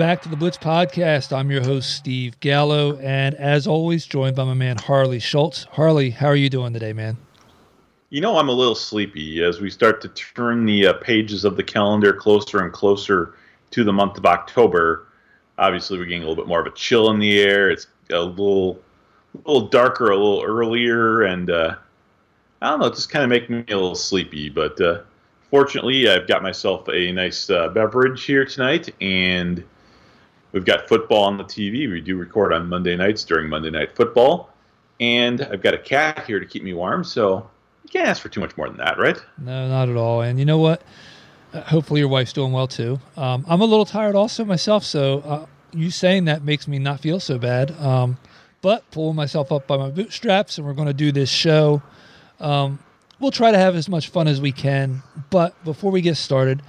[0.00, 1.30] Back to the Blitz Podcast.
[1.30, 5.64] I'm your host, Steve Gallo, and as always, joined by my man, Harley Schultz.
[5.64, 7.18] Harley, how are you doing today, man?
[8.08, 11.58] You know, I'm a little sleepy as we start to turn the uh, pages of
[11.58, 13.34] the calendar closer and closer
[13.72, 15.06] to the month of October.
[15.58, 17.68] Obviously, we're getting a little bit more of a chill in the air.
[17.68, 18.80] It's a little,
[19.34, 21.74] a little darker, a little earlier, and uh,
[22.62, 24.48] I don't know, just kind of making me a little sleepy.
[24.48, 25.02] But uh,
[25.50, 29.62] fortunately, I've got myself a nice uh, beverage here tonight, and
[30.52, 31.90] we've got football on the TV.
[31.90, 34.50] We do record on Monday nights during Monday Night Football,
[34.98, 37.04] and I've got a cat here to keep me warm.
[37.04, 37.48] So
[37.84, 39.18] you can't ask for too much more than that, right?
[39.38, 40.22] No, not at all.
[40.22, 40.82] And you know what?
[41.52, 43.00] Hopefully, your wife's doing well too.
[43.16, 47.00] Um, I'm a little tired also myself, so uh, you saying that makes me not
[47.00, 47.72] feel so bad.
[47.72, 48.18] Um,
[48.62, 51.82] but pulling myself up by my bootstraps, and we're going to do this show.
[52.38, 52.78] Um,
[53.18, 55.02] we'll try to have as much fun as we can.
[55.30, 56.62] But before we get started,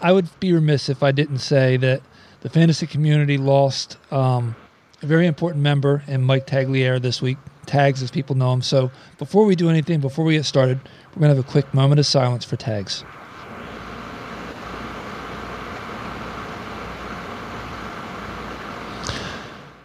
[0.00, 2.02] I would be remiss if I didn't say that
[2.40, 4.56] the fantasy community lost um,
[5.02, 7.38] a very important member in Mike Tagliere this week.
[7.66, 8.62] Tags, as people know him.
[8.62, 10.80] So before we do anything, before we get started,
[11.14, 13.04] we're going to have a quick moment of silence for Tags.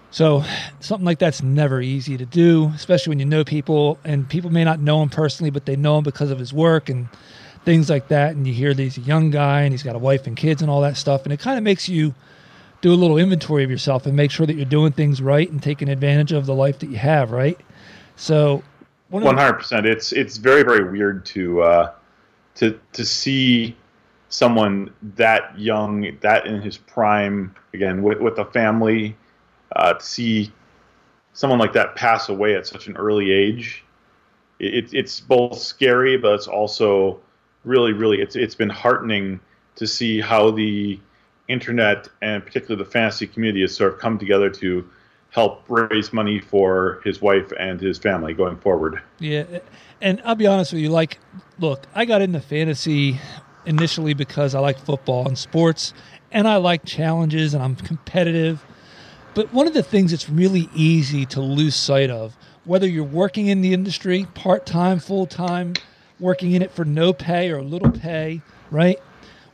[0.10, 0.46] So
[0.80, 4.64] something like that's never easy to do, especially when you know people and people may
[4.64, 7.10] not know him personally, but they know him because of his work and
[7.66, 8.34] things like that.
[8.34, 10.62] And you hear that he's a young guy and he's got a wife and kids
[10.62, 11.26] and all that stuff.
[11.26, 12.16] And it kind of makes you
[12.86, 15.64] do a little inventory of yourself and make sure that you're doing things right and
[15.64, 17.60] taking advantage of the life that you have, right?
[18.16, 18.62] So
[19.10, 19.88] one hundred percent.
[19.88, 21.92] It's it's very very weird to uh,
[22.56, 23.76] to to see
[24.30, 29.18] someone that young, that in his prime, again with with a family
[29.76, 30.52] uh, to see
[31.34, 33.84] someone like that pass away at such an early age,
[34.60, 37.20] it, it's both scary, but it's also
[37.64, 39.40] really, really, it's it's been heartening
[39.76, 41.00] to see how the
[41.48, 44.88] internet and particularly the fantasy community has sort of come together to
[45.30, 49.02] help raise money for his wife and his family going forward.
[49.20, 49.46] Yeah,
[50.02, 50.90] and I'll be honest with you.
[50.90, 51.20] Like,
[51.60, 53.20] look, I got into fantasy
[53.66, 55.94] initially because I like football and sports,
[56.32, 58.64] and I like challenges, and I'm competitive
[59.36, 63.48] but one of the things that's really easy to lose sight of, whether you're working
[63.48, 65.74] in the industry, part time, full time,
[66.22, 68.42] working in it for no pay or little pay,
[68.72, 68.98] right?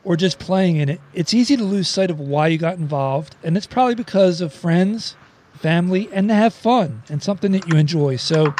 [0.04, 3.36] Or just playing in it, it's easy to lose sight of why you got involved.
[3.42, 5.16] And it's probably because of friends,
[5.54, 8.16] family, and to have fun and something that you enjoy.
[8.16, 8.54] So,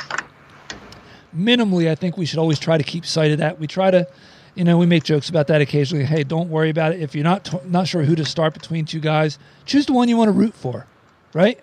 [1.36, 3.58] minimally, I think we should always try to keep sight of that.
[3.58, 4.06] We try to,
[4.54, 6.04] you know, we make jokes about that occasionally.
[6.04, 7.00] Hey, don't worry about it.
[7.00, 10.08] If you're not t- not sure who to start between two guys, choose the one
[10.08, 10.86] you want to root for
[11.32, 11.58] right?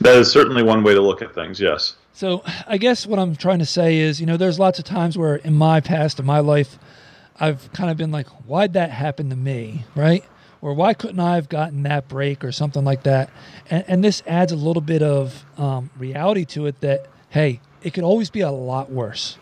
[0.00, 1.96] That is certainly one way to look at things, yes.
[2.12, 5.16] So I guess what I'm trying to say is, you know, there's lots of times
[5.16, 6.78] where in my past, in my life,
[7.40, 10.24] I've kind of been like, why'd that happen to me, right?
[10.60, 13.30] Or why couldn't I have gotten that break or something like that?
[13.70, 17.94] And, and this adds a little bit of um, reality to it that, hey, it
[17.94, 19.38] could always be a lot worse.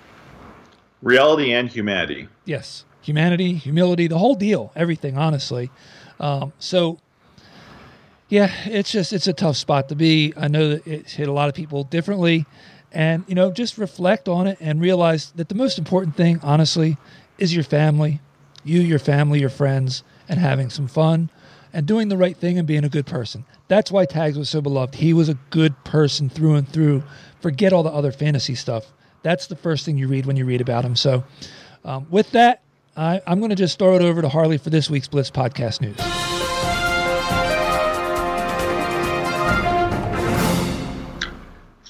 [1.02, 2.28] Reality and humanity.
[2.44, 2.84] Yes.
[3.00, 5.70] Humanity, humility, the whole deal, everything, honestly.
[6.20, 6.98] Um, so
[8.28, 10.32] yeah, it's just it's a tough spot to be.
[10.36, 12.44] I know that it's hit a lot of people differently,
[12.90, 16.96] and you know, just reflect on it and realize that the most important thing, honestly,
[17.38, 18.20] is your family,
[18.64, 21.30] you, your family, your friends, and having some fun
[21.72, 23.44] and doing the right thing and being a good person.
[23.68, 24.94] That's why Tags was so beloved.
[24.94, 27.02] He was a good person through and through.
[27.40, 28.86] Forget all the other fantasy stuff.
[29.22, 30.96] That's the first thing you read when you read about him.
[30.96, 31.24] So,
[31.84, 32.62] um, with that,
[32.96, 35.80] I, I'm going to just throw it over to Harley for this week's Blitz Podcast
[35.80, 35.96] News.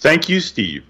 [0.01, 0.85] Thank you, Steve.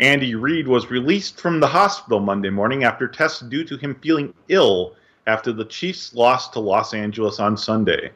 [0.00, 4.32] Andy Reid was released from the hospital Monday morning after tests due to him feeling
[4.48, 4.94] ill
[5.26, 8.12] after the Chiefs lost to Los Angeles on Sunday.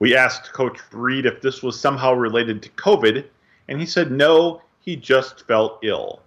[0.00, 3.24] We asked Coach Reid if this was somehow related to COVID,
[3.68, 6.20] and he said no, he just felt ill.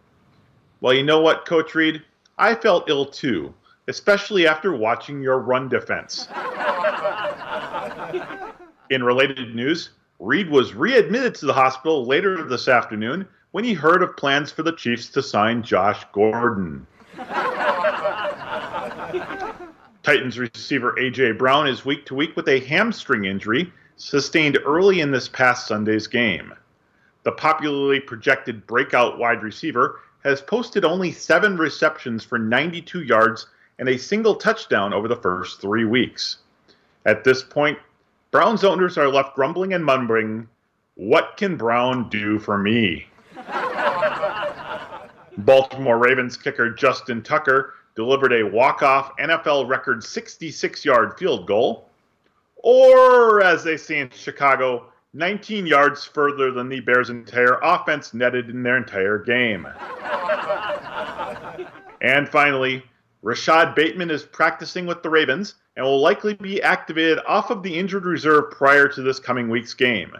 [0.81, 2.01] Well, you know what, Coach Reid?
[2.39, 3.53] I felt ill too,
[3.87, 6.27] especially after watching your run defense.
[8.89, 13.27] In related news, Reid was readmitted to the hospital later this afternoon
[13.57, 16.85] when he heard of plans for the Chiefs to sign Josh Gordon.
[20.03, 21.31] Titans receiver A.J.
[21.31, 26.05] Brown is week to week with a hamstring injury sustained early in this past Sunday's
[26.05, 26.53] game.
[27.23, 33.47] The popularly projected breakout wide receiver has posted only seven receptions for 92 yards
[33.79, 36.37] and a single touchdown over the first three weeks.
[37.07, 37.79] At this point,
[38.29, 40.47] Browns owners are left grumbling and mumbling,
[40.93, 43.07] What can Brown do for me?
[45.37, 51.89] Baltimore Ravens kicker Justin Tucker delivered a walk-off NFL record 66-yard field goal,
[52.57, 58.49] or as they say in Chicago, 19 yards further than the Bears' entire offense netted
[58.49, 59.65] in their entire game.
[62.01, 62.83] and finally,
[63.21, 67.77] Rashod Bateman is practicing with the Ravens and will likely be activated off of the
[67.77, 70.15] injured reserve prior to this coming week's game.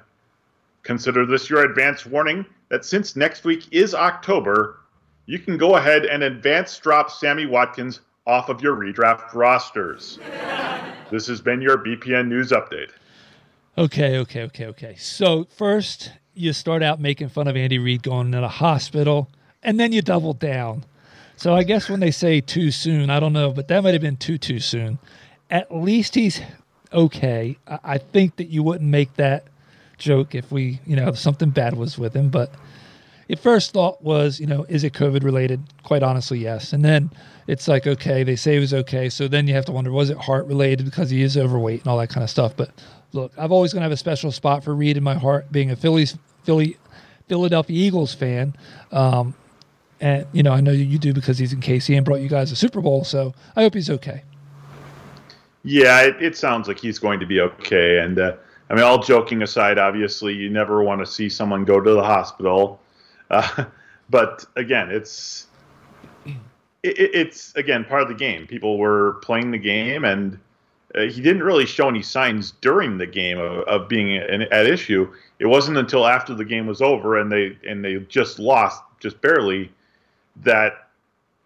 [0.84, 4.80] Consider this your advance warning that since next week is October,
[5.28, 10.18] you can go ahead and advance drop Sammy Watkins off of your redraft rosters.
[11.12, 12.92] this has been your BPN News Update.
[13.78, 14.96] Okay, okay, okay, okay.
[14.96, 19.30] So first you start out making fun of Andy Reid going to the hospital,
[19.62, 20.86] and then you double down.
[21.36, 24.02] So I guess when they say too soon, I don't know, but that might have
[24.02, 24.98] been too too soon.
[25.52, 26.42] At least he's
[26.92, 27.58] okay.
[27.68, 29.46] I, think that you wouldn't make that
[29.98, 32.30] joke if we, you know, if something bad was with him.
[32.30, 32.52] But
[33.28, 35.62] your first thought was, you know, is it COVID related?
[35.84, 36.74] Quite honestly, yes.
[36.74, 37.12] And then
[37.48, 39.10] it's like, okay, they say it was okay.
[39.10, 41.88] So then you have to wonder, was it heart related because he is overweight and
[41.88, 42.56] all that kind of stuff.
[42.56, 42.72] But
[43.14, 45.72] look, I've always going to have a special spot for Reid in my heart, being
[45.72, 46.78] a Phillies, Philly,
[47.28, 48.56] Philadelphia Eagles fan.
[48.92, 49.36] Um,
[50.00, 52.52] and you know, I know you do because he's in KC and brought you guys
[52.52, 53.04] a Super Bowl.
[53.04, 54.24] So I hope he's okay.
[55.64, 58.00] Yeah, it, it sounds like he's going to be okay.
[58.00, 58.36] And uh,
[58.70, 62.04] I mean, all joking aside, obviously, you never want to see someone go to the
[62.04, 62.80] hospital.
[63.30, 63.66] Uh,
[64.10, 65.48] but again, it's
[66.26, 66.36] it,
[66.84, 68.48] it's again part of the game.
[68.48, 70.40] People were playing the game, and
[70.96, 74.66] uh, he didn't really show any signs during the game of, of being an, at
[74.66, 75.12] issue.
[75.40, 79.22] It wasn't until after the game was over and they and they just lost, just
[79.22, 79.72] barely,
[80.44, 80.90] that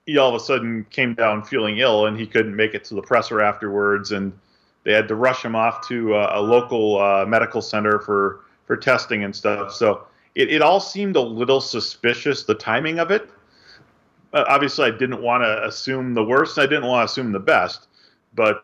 [0.05, 2.95] he all of a sudden came down feeling ill, and he couldn't make it to
[2.95, 4.31] the presser afterwards, and
[4.83, 8.77] they had to rush him off to uh, a local uh, medical center for for
[8.77, 9.73] testing and stuff.
[9.73, 13.29] So it, it all seemed a little suspicious, the timing of it.
[14.33, 16.57] Uh, obviously, I didn't want to assume the worst.
[16.57, 17.87] I didn't want to assume the best.
[18.33, 18.63] But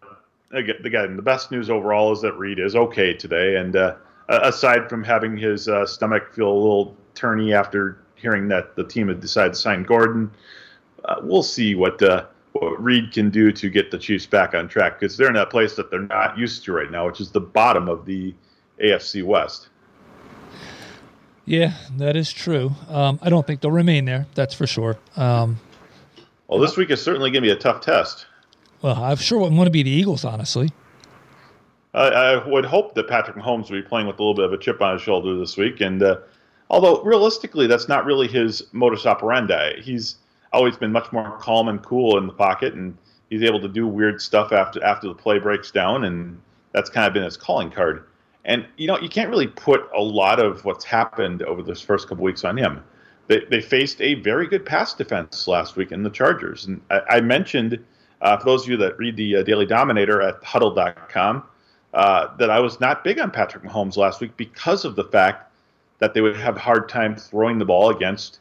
[0.52, 3.58] again, again, the best news overall is that Reid is okay today.
[3.58, 3.96] And uh,
[4.30, 9.10] aside from having his uh, stomach feel a little turny after hearing that the team
[9.10, 10.31] had decided to sign Gordon,
[11.06, 14.68] uh, we'll see what uh, what Reid can do to get the Chiefs back on
[14.68, 17.31] track because they're in that place that they're not used to right now, which is
[17.31, 18.34] the bottom of the
[18.81, 19.69] AFC West.
[21.48, 22.74] Yeah, that is true.
[22.90, 24.28] Um, I don't think they'll remain there.
[24.36, 24.98] That's for sure.
[25.16, 25.60] Um,
[26.48, 28.26] well, this week is certainly going to be a tough test.
[28.82, 30.72] Well, I'm sure wouldn't want to be the Eagles, honestly.
[31.94, 34.52] I, I, would hope that Patrick Mahomes will be playing with a little bit of
[34.52, 35.80] a chip on his shoulder this week.
[35.80, 36.18] And uh,
[36.70, 39.82] although realistically, that's not really his modus operandi.
[39.82, 40.18] He's
[40.52, 42.98] always been much more calm and cool in the pocket, and
[43.30, 46.40] he's able to do weird stuff after after the play breaks down, and
[46.74, 48.04] that's kind of been his calling card.
[48.48, 52.08] And you know, you can't really put a lot of what's happened over this first
[52.08, 52.84] couple weeks on him.
[53.28, 57.02] They, they faced a very good pass defense last week in the Chargers, and I,
[57.10, 57.84] I mentioned
[58.22, 61.44] uh, for those of you that read the uh, Daily Dominator at Huddle.com
[61.94, 65.52] uh, that I was not big on Patrick Mahomes last week because of the fact
[66.00, 68.40] that they would have a hard time throwing the ball against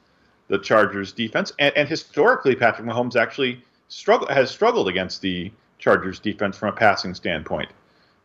[0.49, 6.21] the Chargers defense, and, and historically, Patrick Mahomes actually struggle has struggled against the Chargers
[6.21, 7.71] defense from a passing standpoint.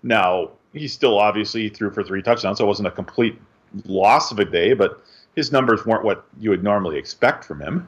[0.04, 3.40] Now, he still obviously threw for three touchdowns, so it wasn't a complete
[3.86, 5.04] loss of a day, but
[5.36, 7.88] his numbers weren't what you would normally expect from him.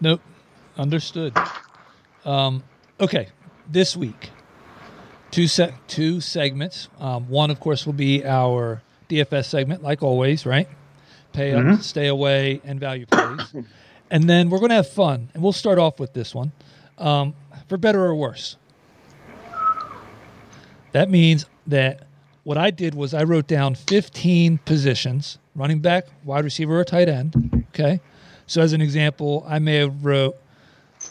[0.00, 0.20] Nope.
[0.76, 1.36] Understood.
[2.24, 2.62] Um,
[3.00, 3.28] okay,
[3.68, 4.30] this week,
[5.30, 6.88] two se- two segments.
[7.00, 10.68] Um, one, of course, will be our DFS segment, like always, right?
[11.32, 11.80] Pay up, mm-hmm.
[11.80, 13.54] stay away, and value plays.
[14.10, 16.52] and then we're going to have fun, and we'll start off with this one,
[16.96, 17.34] um,
[17.68, 18.56] for better or worse.
[20.92, 22.06] That means that
[22.44, 27.08] what I did was I wrote down 15 positions running back, wide receiver, or tight
[27.08, 27.66] end.
[27.74, 28.00] Okay.
[28.46, 30.36] So, as an example, I may have wrote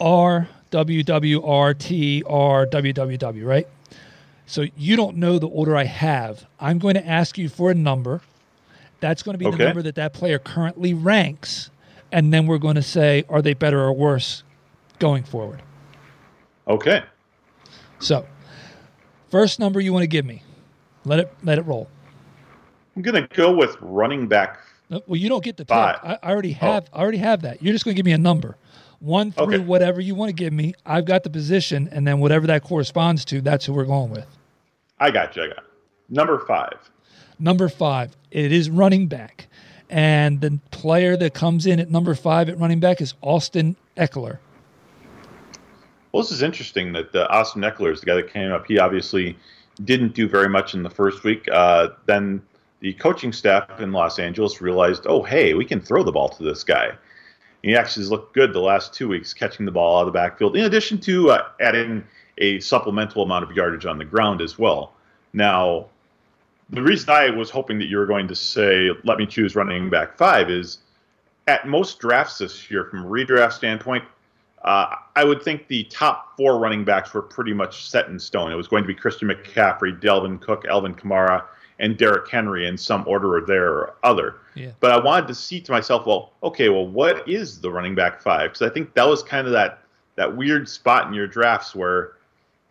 [0.02, 3.68] R, W, W, R, T, R, W, W, W, right?
[4.48, 6.46] So, you don't know the order I have.
[6.60, 8.22] I'm going to ask you for a number.
[9.00, 9.58] That's going to be okay.
[9.58, 11.70] the number that that player currently ranks.
[12.12, 14.44] And then we're going to say, are they better or worse
[14.98, 15.62] going forward?
[16.68, 17.04] Okay.
[18.00, 18.26] So,
[19.30, 20.44] First number you want to give me.
[21.06, 21.88] Let it let it roll.
[22.96, 24.60] I'm gonna go with running back.
[24.90, 25.76] Uh, well, you don't get the pick.
[25.76, 26.66] I, I, already oh.
[26.66, 26.90] have.
[26.94, 26.98] Oh.
[26.98, 27.62] I already have that.
[27.62, 28.58] You're just gonna give me a number.
[29.00, 29.60] One through Okay.
[29.60, 30.74] whatever you want to give me.
[30.86, 34.26] I've got the position, and then whatever that corresponds to, that's who we're going with.
[35.00, 35.44] I got you.
[35.44, 36.16] I got you.
[36.16, 36.90] number five.
[37.40, 39.48] Number five, it is running back.
[39.90, 44.40] And the player that comes in at number five at running back is Austin Ekeler.
[46.12, 48.66] Well, this is interesting that uh, Austin Ekeler is the guy that came up.
[48.66, 49.38] He obviously
[49.84, 51.48] didn't do very much in the first week.
[51.52, 52.42] Uh, then
[52.80, 56.44] the coaching staff in Los Angeles realized, oh, hey, we can throw the ball to
[56.44, 56.92] this guy.
[57.64, 60.12] He actually has looked good the last two weeks, catching the ball out of the
[60.12, 62.04] backfield, in addition to uh, adding
[62.38, 64.94] a supplemental amount of yardage on the ground as well.
[65.34, 65.88] Now,
[66.70, 69.90] the reason I was hoping that you were going to say, let me choose running
[69.90, 70.80] back five is
[71.48, 74.04] at most drafts this year, from a redraft standpoint,
[74.64, 78.52] uh, I would think the top four running backs were pretty much set in stone.
[78.52, 81.44] It was going to be Christian McCaffrey, Dalvin Cook, Alvin Kamara,
[81.80, 84.36] and Derrick Henry in some order or there or other.
[84.56, 84.72] Yeah.
[84.80, 88.22] But I wanted to see to myself, well, okay, well, what is the running back
[88.22, 88.52] five?
[88.52, 89.80] Because I think that was kind of that
[90.16, 92.14] that weird spot in your drafts where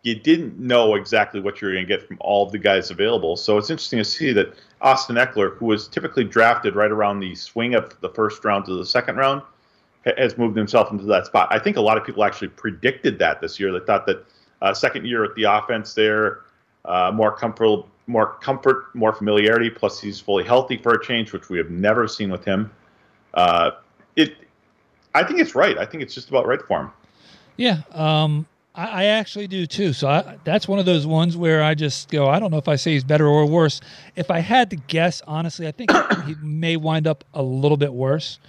[0.03, 2.91] you didn't know exactly what you were going to get from all of the guys
[2.91, 3.37] available.
[3.37, 7.35] So it's interesting to see that Austin Ekeler, who was typically drafted right around the
[7.35, 9.41] swing of the first round to the second round,
[10.17, 11.47] has moved himself into that spot.
[11.51, 13.71] I think a lot of people actually predicted that this year.
[13.71, 14.25] They thought that
[14.61, 16.41] uh, second year at the offense there,
[16.85, 19.69] uh, more comfortable, more comfort, more familiarity.
[19.69, 22.71] Plus, he's fully healthy for a change, which we have never seen with him.
[23.33, 23.71] Uh,
[24.15, 24.35] it,
[25.13, 25.77] I think it's right.
[25.77, 26.91] I think it's just about right for him.
[27.57, 29.93] Yeah, um, I, I actually do too.
[29.93, 32.67] So I, that's one of those ones where I just go, I don't know if
[32.67, 33.81] I say he's better or worse.
[34.15, 35.91] If I had to guess, honestly, I think
[36.25, 38.39] he may wind up a little bit worse.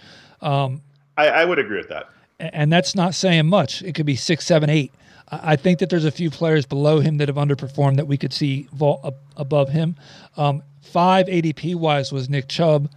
[1.18, 2.08] I, I would agree with that.
[2.38, 3.82] And that's not saying much.
[3.82, 4.92] It could be six, seven, eight.
[5.30, 8.32] I think that there's a few players below him that have underperformed that we could
[8.32, 9.96] see vault up above him.
[10.36, 12.88] Um, five ADP wise was Nick Chubb,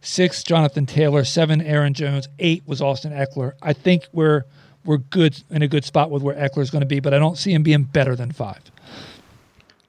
[0.00, 3.52] six Jonathan Taylor, seven Aaron Jones, eight was Austin Ekeler.
[3.60, 4.44] I think we're
[4.84, 7.36] we're good in a good spot with where Ekeler's going to be, but I don't
[7.36, 8.60] see him being better than five.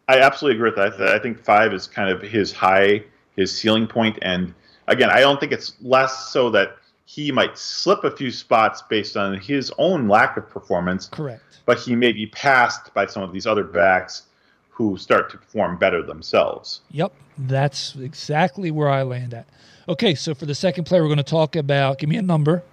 [0.08, 1.10] I absolutely agree with that.
[1.10, 3.04] I think five is kind of his high,
[3.36, 4.54] his ceiling point, and
[4.88, 9.16] again, I don't think it's less so that he might slip a few spots based
[9.16, 11.42] on his own lack of performance, Correct.
[11.66, 14.24] but he may be passed by some of these other backs
[14.70, 16.82] who start to perform better themselves.
[16.92, 19.48] Yep, that's exactly where I land at.
[19.88, 22.00] Okay, so for the second player, we're going to talk about.
[22.00, 22.64] Give me a number.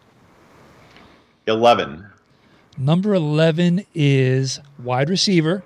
[1.46, 2.06] Eleven.
[2.78, 5.62] Number 11 is wide receiver,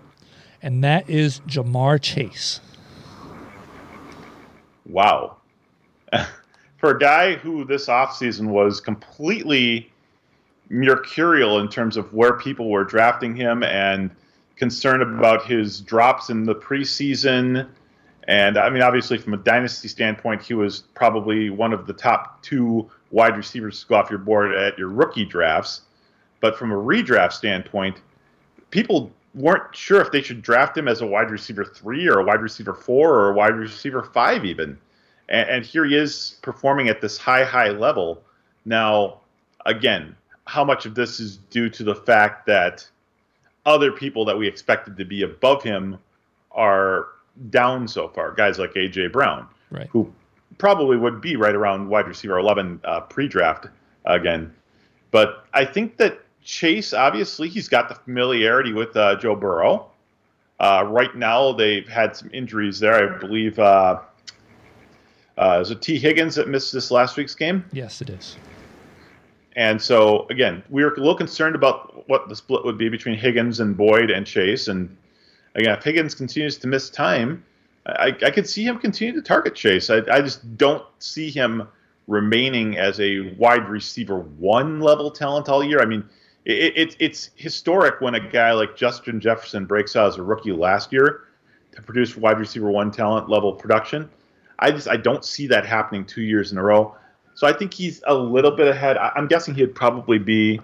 [0.61, 2.61] and that is Ja'Marr Chase.
[4.85, 5.37] Wow.
[6.87, 9.91] For a guy who this offseason was completely
[10.69, 14.09] mercurial in terms of where people were drafting him and
[14.55, 17.69] concerned about his drops in the preseason.
[18.29, 22.41] And I mean, obviously, from a dynasty standpoint, he was probably one of the top
[22.45, 25.81] two wide receivers to go off your board at your rookie drafts.
[26.41, 28.01] But from a redraft standpoint,
[28.71, 32.25] people weren't sure if they should draft him as a wide receiver three or a
[32.25, 34.79] wide receiver four or a wide receiver five, even.
[35.29, 38.23] And, and here he is performing at this high, high level.
[38.65, 39.21] Now,
[39.65, 40.17] again,
[40.47, 42.89] how much of this is due to the fact that
[43.65, 45.99] other people that we expected to be above him
[46.53, 47.09] are
[47.51, 48.33] down so far?
[48.33, 49.09] Guys like A.J.
[49.09, 49.89] Brown, Right.
[49.89, 50.13] who
[50.59, 53.67] probably would be right around wide receiver 11 uh, pre draft
[54.05, 54.55] again.
[55.11, 59.91] But I think that Chase, obviously, he's got the familiarity with uh, Joe Burrow.
[60.61, 63.17] Uh, right now, they've had some injuries there.
[63.17, 63.59] I believe
[65.39, 67.65] uh, is it Tee Higgins that missed this last week's game?
[67.73, 68.37] Yes, it is.
[69.57, 73.17] And so, again, we were a little concerned about what the split would be between
[73.17, 74.69] Higgins and Boyd and Chase.
[74.69, 74.95] And
[75.55, 77.43] again, if Higgins continues to miss time,
[77.87, 79.89] I, I could see him continue to target Chase.
[79.89, 81.67] I, I just don't see him
[82.07, 85.81] remaining as a wide receiver one level talent all year.
[85.81, 86.05] I mean,
[86.45, 90.53] it, it, it's historic when a guy like Justin Jefferson breaks out as a rookie
[90.53, 91.25] last year
[91.73, 94.09] to produce wide receiver one talent level production.
[94.59, 96.95] I just I don't see that happening two years in a row.
[97.35, 98.97] So I think he's a little bit ahead.
[98.97, 100.61] I- I'm guessing he'd probably be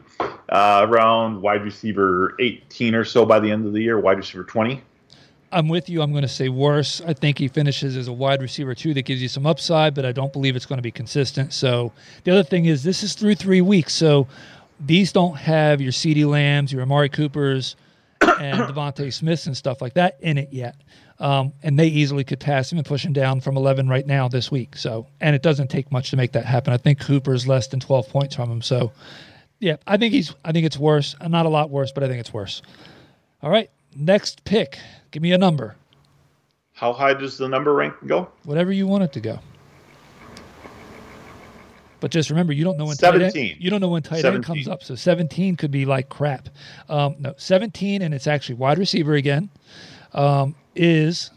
[0.48, 4.44] uh, around wide receiver 18 or so by the end of the year, wide receiver
[4.44, 4.80] 20.
[5.54, 6.00] I'm with you.
[6.00, 7.02] I'm going to say worse.
[7.06, 8.94] I think he finishes as a wide receiver too.
[8.94, 11.52] That gives you some upside, but I don't believe it's going to be consistent.
[11.52, 11.92] So
[12.24, 14.26] the other thing is this is through three weeks, so
[14.80, 17.76] these don't have your CeeDee Lambs, your Amari Coopers,
[18.40, 20.76] and DeVonta Smith and stuff like that in it yet.
[21.18, 24.26] Um, and they easily could pass him and push him down from 11 right now
[24.28, 24.76] this week.
[24.76, 26.72] So, and it doesn't take much to make that happen.
[26.72, 28.60] I think Cooper's less than 12 points from him.
[28.62, 28.90] So,
[29.60, 30.34] yeah, I think he's.
[30.44, 31.14] I think it's worse.
[31.20, 32.62] Uh, Not a lot worse, but I think it's worse.
[33.42, 34.78] All right, next pick.
[35.12, 35.76] Give me a number,
[36.72, 38.28] How high does the number rank go?
[38.44, 39.38] whatever you want it to go.
[42.02, 43.30] But just remember, you don't know when 17.
[43.30, 44.82] tight end, you don't know when tight end comes up.
[44.82, 46.48] So 17 could be like crap.
[46.88, 49.48] Um, no, 17, and it's actually wide receiver again.
[50.12, 51.30] Um, is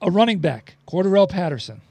[0.00, 1.82] a running back, Cordarrelle Patterson.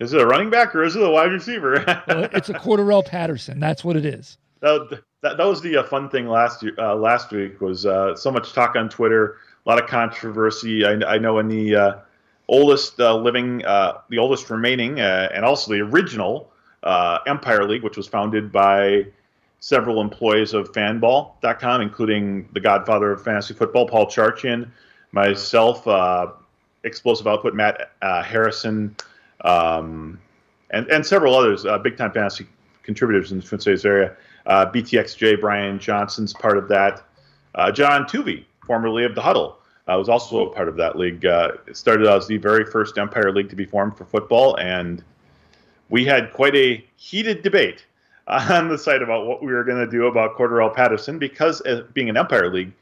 [0.00, 1.82] Is it a running back or is it a wide receiver?
[2.08, 3.58] Well, it's a Cordarrelle Patterson.
[3.58, 4.36] That's what it is.
[4.60, 8.14] that, that, that was the uh, fun thing last year, uh, last week was uh,
[8.14, 10.84] so much talk on Twitter, a lot of controversy.
[10.84, 11.94] I, I know in the uh,
[12.48, 16.50] oldest uh, living, uh, the oldest remaining, uh, and also the original
[16.82, 19.06] uh, Empire League, which was founded by
[19.60, 24.70] several employees of Fanball.com, including the godfather of fantasy football, Paul Charchian,
[25.12, 26.28] myself, uh,
[26.82, 28.94] Explosive Output, Matt uh, Harrison,
[29.42, 30.20] um,
[30.70, 32.46] and and several others, big time fantasy
[32.82, 34.14] contributors in the Twin Cities area.
[34.46, 37.02] BTXJ Brian Johnson's part of that.
[37.72, 41.26] John Tuvey, formerly of the Huddle, uh, was also a part of that league.
[41.26, 45.04] Uh, it started as the very first Empire League to be formed for football, and
[45.90, 47.84] we had quite a heated debate
[48.26, 51.62] on the site about what we were going to do about Cordarrelle Patterson because,
[51.92, 52.72] being an Empire League,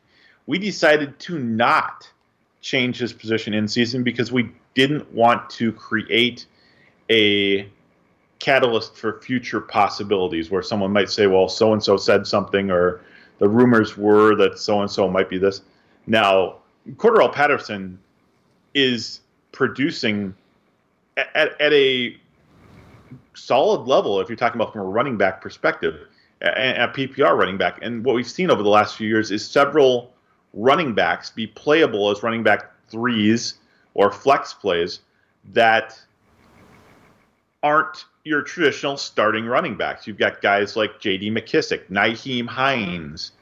[0.46, 2.10] we decided to not
[2.60, 6.46] change his position in season because we didn't want to create
[7.10, 7.68] a
[8.38, 13.00] catalyst for future possibilities where someone might say, well, so and so said something, or
[13.38, 15.62] the rumors were that so and so might be this.
[16.06, 17.98] Now, Cordarrelle Patterson
[18.74, 19.20] is
[19.52, 20.34] producing
[21.16, 22.16] at, at, a
[23.34, 26.08] solid level if you're talking about from a running back perspective,
[26.40, 27.78] a, a PPR running back.
[27.82, 30.12] And what we've seen over the last few years is several
[30.54, 33.54] running backs be playable as running back threes
[33.94, 35.00] or flex plays
[35.52, 35.98] that
[37.62, 40.06] aren't your traditional starting running backs.
[40.06, 41.30] You've got guys like J.D.
[41.30, 43.32] McKissic, Nyheim Hines.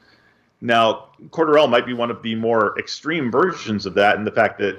[0.60, 4.58] Now, Cordarrelle might be one of the more extreme versions of that in the fact
[4.58, 4.78] that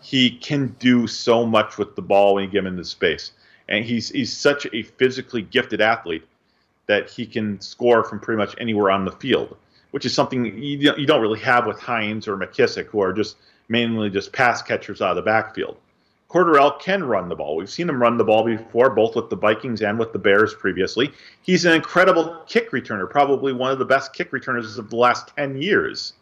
[0.00, 3.32] he can do so much with the ball when you give him the space.
[3.68, 6.26] And he's he's such a physically gifted athlete
[6.86, 9.56] that he can score from pretty much anywhere on the field,
[9.92, 13.36] which is something you, you don't really have with Hines or McKissic, who are just
[13.68, 15.76] mainly just pass catchers out of the backfield.
[16.32, 17.56] Cordarrelle can run the ball.
[17.56, 20.54] We've seen him run the ball before, both with the Vikings and with the Bears
[20.54, 21.12] previously.
[21.42, 25.30] He's an incredible kick returner, probably one of the best kick returners of the last
[25.36, 26.14] 10 years.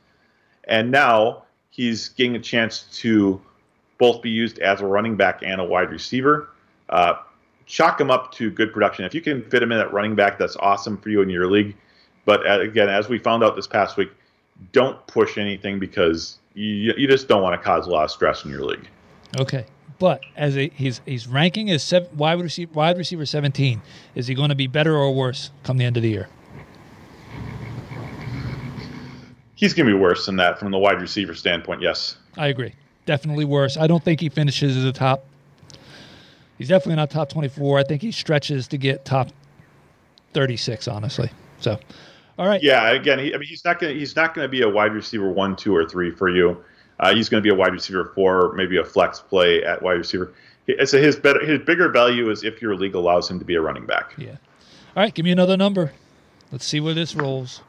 [0.64, 3.40] And now he's getting a chance to
[3.98, 6.48] both be used as a running back and a wide receiver.
[6.88, 7.14] Uh,
[7.66, 9.04] chalk him up to good production.
[9.04, 11.46] If you can fit him in at running back, that's awesome for you in your
[11.46, 11.76] league.
[12.24, 14.10] But uh, again, as we found out this past week,
[14.72, 18.44] don't push anything because you, you just don't want to cause a lot of stress
[18.44, 18.88] in your league.
[19.38, 19.64] Okay.
[20.00, 23.82] But as a he's he's ranking as seven, wide receiver wide receiver 17.
[24.14, 26.28] Is he going to be better or worse come the end of the year?
[29.54, 31.82] He's going to be worse than that from the wide receiver standpoint.
[31.82, 32.16] Yes.
[32.38, 32.74] I agree.
[33.04, 33.76] Definitely worse.
[33.76, 35.26] I don't think he finishes as a top.
[36.56, 37.78] He's definitely not top 24.
[37.78, 39.28] I think he stretches to get top
[40.32, 41.30] 36, honestly.
[41.58, 41.78] So,
[42.38, 42.62] all right.
[42.62, 42.90] Yeah.
[42.92, 45.30] Again, he, I mean, he's not going he's not going to be a wide receiver
[45.30, 46.64] one, two, or three for you.
[47.00, 49.94] Uh, he's going to be a wide receiver four, maybe a flex play at wide
[49.94, 50.32] receiver.
[50.84, 53.60] So his better his bigger value is if your league allows him to be a
[53.60, 54.12] running back.
[54.16, 54.32] Yeah.
[54.94, 55.12] All right.
[55.12, 55.92] Give me another number.
[56.52, 57.62] Let's see where this rolls.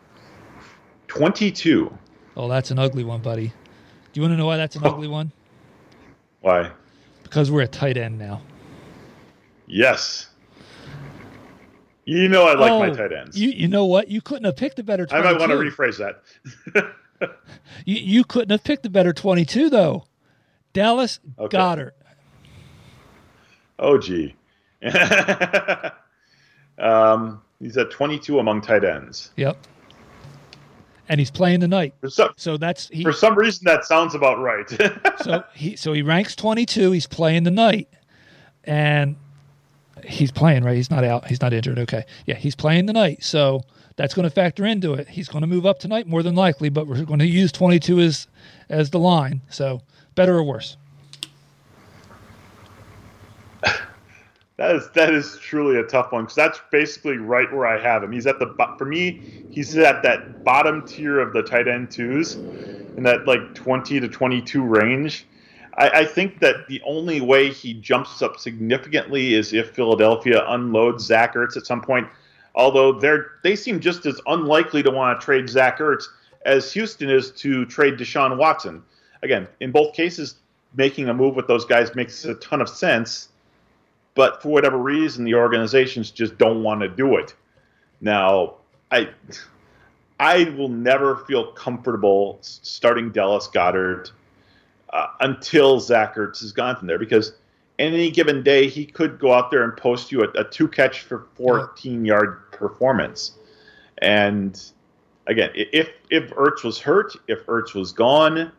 [1.07, 1.97] Twenty two.
[2.37, 3.47] Oh, that's an ugly one, buddy.
[3.47, 5.31] Do you want to know why that's an ugly one?
[6.41, 6.71] Why?
[7.23, 8.41] Because we're at tight end now.
[9.65, 10.27] Yes.
[12.05, 13.39] You know I like my Oh, tight ends.
[13.39, 14.09] You you know what?
[14.09, 15.07] You couldn't have picked a better.
[15.11, 16.23] I might want to rephrase that.
[17.85, 20.05] You you couldn't have picked a better 22 though.
[20.73, 21.57] Dallas Okay.
[21.57, 21.91] Goedert.
[23.79, 24.35] oh gee.
[26.79, 29.31] um, he's at 22 among tight ends.
[29.37, 29.57] Yep.
[31.09, 31.93] And he's playing tonight.
[31.99, 34.69] For some, So that's he for some reason, that sounds about right.
[35.23, 37.89] so he so he ranks 22 he's playing tonight
[38.63, 39.15] and
[40.05, 43.61] he's playing right he's not out he's not injured okay yeah he's playing tonight so
[43.95, 46.69] that's going to factor into it he's going to move up tonight more than likely
[46.69, 48.27] but we're going to use 22 as
[48.69, 49.81] as the line so
[50.15, 50.77] better or worse
[54.61, 58.03] That is that is truly a tough one because that's basically right where I have
[58.03, 58.11] him.
[58.11, 59.43] He's at the for me.
[59.49, 64.07] He's at that bottom tier of the tight end twos, in that like twenty to
[64.07, 65.25] twenty two range.
[65.79, 71.05] I, I think that the only way he jumps up significantly is if Philadelphia unloads
[71.05, 72.07] Zach Ertz at some point.
[72.55, 76.05] Although they're they seem just as unlikely to want to trade Zach Ertz
[76.45, 78.83] as Houston is to trade Deshaun Watson.
[79.23, 80.35] Again, in both cases,
[80.75, 83.29] making a move with those guys makes a ton of sense
[84.13, 87.33] but for whatever reason, the organizations just don't want to do it.
[88.01, 88.55] Now,
[88.91, 89.09] I
[90.19, 94.11] I will never feel comfortable starting Dallas Goedert
[94.91, 97.33] uh, until Zach Ertz is gone from there because
[97.81, 101.01] any given day he could go out there and post you a, a two catch
[101.01, 103.33] for 14 yard performance.
[103.99, 104.61] And
[105.27, 108.51] again, if if Ertz was hurt, if Ertz was gone,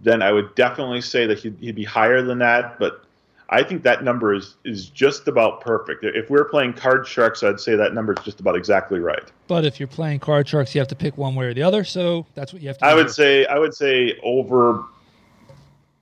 [0.00, 2.78] then I would definitely say that he'd, he'd be higher than that.
[2.78, 3.04] But
[3.50, 6.04] I think that number is is just about perfect.
[6.04, 9.24] If we are playing card sharks, I'd say that number is just about exactly right.
[9.46, 11.84] But if you're playing card sharks, you have to pick one way or the other.
[11.84, 12.86] So that's what you have to.
[12.86, 14.84] I would say I would say over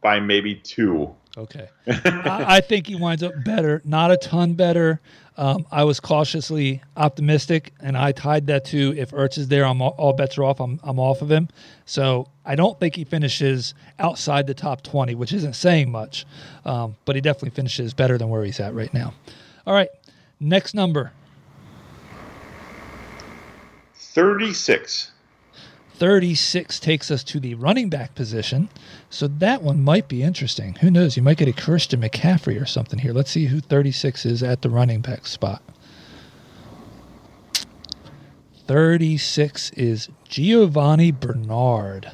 [0.00, 1.14] by maybe two.
[1.36, 5.00] Okay, I, I, think he winds up better, not a ton better.
[5.36, 9.80] Um, I was cautiously optimistic, and I tied that to if Ertz is there, I'm
[9.80, 10.58] all, all, bets are off.
[10.58, 11.48] I'm I'm off of him.
[11.84, 16.26] So I don't think he finishes outside the top 20, which isn't saying much,
[16.64, 19.14] um, but he definitely finishes better than where he's at right now.
[19.64, 19.90] All right,
[20.40, 21.12] next number.
[23.94, 25.12] 36.
[25.98, 28.68] 36 takes us to the running back position.
[29.10, 30.76] So that one might be interesting.
[30.76, 31.16] Who knows?
[31.16, 33.12] You might get a Christian McCaffrey or something here.
[33.12, 35.60] Let's see who 36 is at the running back spot.
[38.68, 42.12] 36 is Giovani Bernard.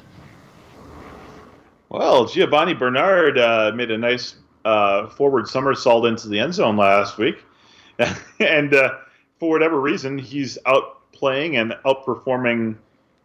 [1.90, 7.18] Well, Giovani Bernard uh, made a nice uh, forward somersault into the end zone last
[7.18, 7.36] week.
[8.40, 8.94] and uh,
[9.38, 12.76] for whatever reason, he's out playing and outperforming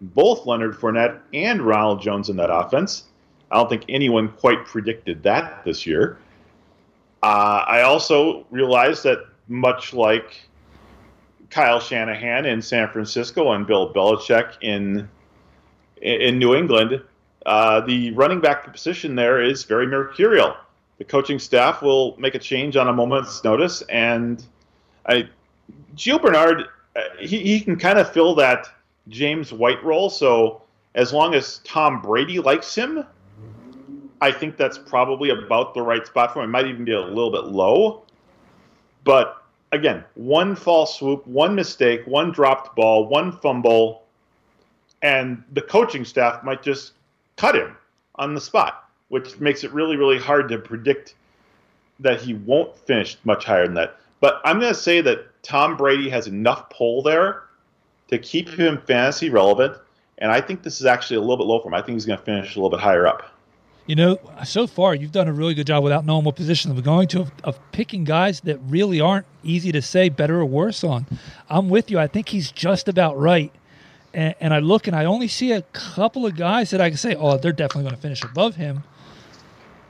[0.02, 3.06] both Leonard Fournette and Ronald Jones in that offense.
[3.52, 6.18] I don't think anyone quite predicted that this year.
[7.22, 10.40] Uh, I also realized that much like
[11.50, 15.10] Kyle Shanahan in San Francisco and Bill Belichick in
[16.02, 17.02] in New England,
[17.46, 20.56] uh, the running back position there is very mercurial.
[20.98, 24.42] The coaching staff will make a change on a moment's notice, and
[25.06, 25.28] I,
[25.96, 28.70] Gio Bernard, uh, he, he can kind of fill that
[29.10, 30.10] James White role.
[30.10, 30.62] So
[30.96, 33.04] as long as Tom Brady likes him,
[34.22, 36.50] I think that's probably about the right spot for him.
[36.50, 38.04] It might even be a little bit low.
[39.04, 44.04] But again, one false swoop, one mistake, one dropped ball, one fumble,
[45.02, 46.94] and the coaching staff might just
[47.38, 47.78] cut him
[48.16, 51.16] on the spot, which makes it really, really hard to predict
[52.02, 53.98] that he won't finish much higher than that.
[54.20, 57.44] But I'm going to say that Tom Brady has enough pull there
[58.10, 59.78] to keep him fantasy relevant.
[60.18, 61.74] And I think this is actually a little bit low for him.
[61.74, 63.32] I think he's going to finish a little bit higher up.
[63.86, 66.82] You know, so far you've done a really good job without knowing what position we're
[66.82, 70.84] going to of, of, picking guys that really aren't easy to say better or worse
[70.84, 71.08] on.
[71.50, 71.98] I'm with you.
[71.98, 73.52] I think he's just about right.
[74.14, 77.00] And, and I look and I only see a couple of guys that I can
[77.00, 78.84] say, oh, they're definitely going to finish above him.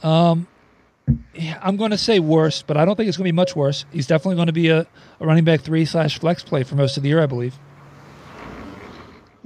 [0.01, 0.47] Um,
[1.62, 3.84] I'm going to say worse, but I don't think it's going to be much worse.
[3.91, 4.88] He's definitely going to be a,
[5.19, 7.60] a running back three slash flex play for most of the year, I believe.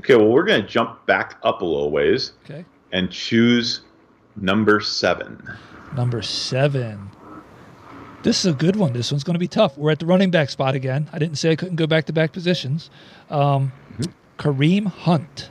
[0.04, 2.34] Okay, well, we're going to jump back up a little ways.
[2.44, 2.66] Okay.
[2.92, 3.82] And choose
[4.36, 5.42] number seven.
[5.96, 7.10] Number seven.
[8.22, 8.92] This is a good one.
[8.92, 9.78] This one's going to be tough.
[9.78, 11.10] We're at the running back spot again.
[11.14, 12.90] I didn't say I couldn't go back to back positions.
[13.30, 14.12] Um, mm-hmm.
[14.38, 15.50] Kareem Hunt.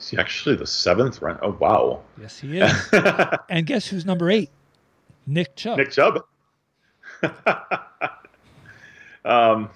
[0.00, 1.38] Is he actually the seventh run?
[1.42, 2.02] Oh, wow.
[2.20, 2.88] Yes, he is.
[3.48, 4.50] and guess who's number eight?
[5.28, 5.78] Nick Chubb.
[5.78, 6.24] Nick Chubb.
[9.24, 9.70] um,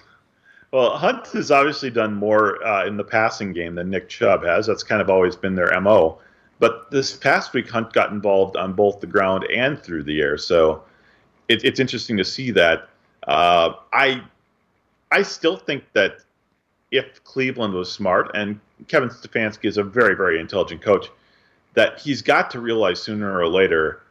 [0.71, 4.67] well, Hunt has obviously done more uh, in the passing game than Nick Chubb has.
[4.67, 6.19] That's kind of always been their MO.
[6.59, 10.37] But this past week, Hunt got involved on both the ground and through the air.
[10.37, 10.83] So
[11.47, 12.89] it, it's interesting to see that.
[13.27, 14.21] Uh, I
[15.11, 16.17] I still think that
[16.91, 21.07] if Cleveland was smart, and Kevin Stefanski is a very, very intelligent coach,
[21.73, 24.01] that he's got to realize sooner or later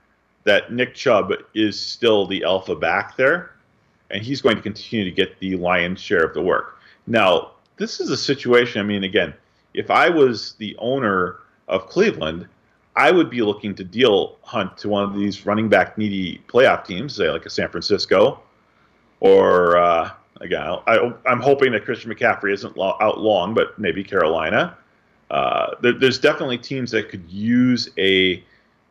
[0.45, 3.53] that Nick Chubb is still the alpha back there
[4.11, 6.79] and he's going to continue to get the lion's share of the work.
[7.07, 9.35] Now, this is a situation, I mean, again,
[9.75, 11.37] if I was the owner
[11.69, 12.49] of Cleveland,
[12.97, 16.85] I would be looking to deal Hunt to one of these running back needy playoff
[16.85, 18.41] teams, say like a San Francisco,
[19.21, 24.77] or uh, again, I, am hoping that Christian McCaffrey isn't out long, but maybe Carolina.
[25.31, 28.43] Uh, there, there's definitely teams that could use a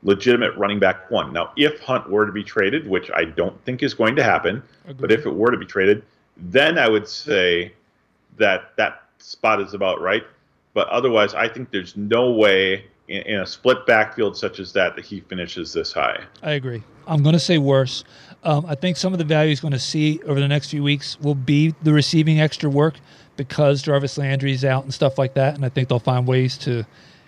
[0.04, 1.34] legitimate running back one.
[1.34, 4.64] Now, if Hunt were to be traded, which I don't think is going to happen,
[5.00, 6.04] but if it were to be traded,
[6.38, 7.74] then I would say
[8.38, 10.24] that that spot is about right.
[10.74, 14.96] But otherwise, I think there's no way in, in a split backfield such as that
[14.96, 16.24] that he finishes this high.
[16.44, 16.84] I agree.
[17.08, 18.04] I'm going to say worse.
[18.44, 20.84] Um, I think some of the value he's going to see over the next few
[20.84, 22.96] weeks will be the receiving extra work
[23.36, 25.56] because Jarvis Landry's out and stuff like that.
[25.56, 26.86] And I think they'll find ways to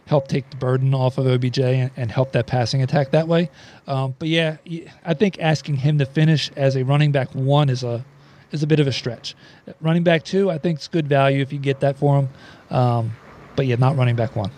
[0.10, 3.48] help take the burden off of OBJ and, and help that passing attack that way.
[3.86, 4.58] Um, but yeah,
[5.06, 8.04] I think asking him to finish as a running back one is a
[8.52, 9.36] is a bit of a stretch.
[9.80, 12.30] Running back two, I think it's good value if you get that for him.
[12.76, 13.12] Um,
[13.56, 14.52] but yeah, not running back one.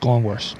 [0.00, 0.56] Going worse.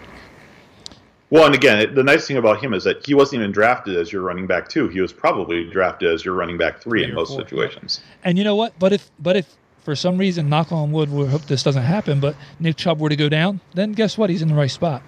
[1.31, 4.13] Well, and again, the nice thing about him is that he wasn't even drafted as
[4.13, 4.89] your running back two.
[4.89, 8.03] He was probably drafted as your running back three, Three in most four, situations.
[8.23, 8.79] And you know what?
[8.79, 12.19] But if but if for some reason, knock on wood, we hope this doesn't happen.
[12.19, 14.31] But Nick Chubb were to go down, then guess what?
[14.31, 15.01] He's in the right spot.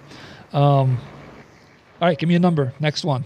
[0.53, 0.97] Um,
[2.01, 2.73] all right, give me a number.
[2.79, 3.25] Next one.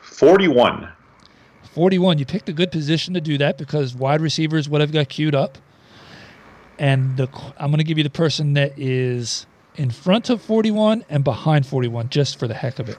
[0.00, 0.88] Forty-one.
[1.74, 2.16] 41.
[2.16, 5.34] You picked a good position to do that because wide receivers would have got queued
[5.34, 5.58] up.
[6.78, 11.04] And the, I'm going to give you the person that is in front of 41
[11.10, 12.96] and behind 41 just for the heck of it.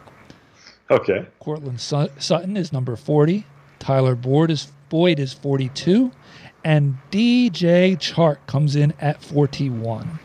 [0.92, 1.26] Okay.
[1.40, 3.48] Courtland Su- Sutton is number 40.
[3.80, 6.12] Tyler Boyd is Boyd is 42,
[6.64, 10.20] and DJ Chark comes in at 41.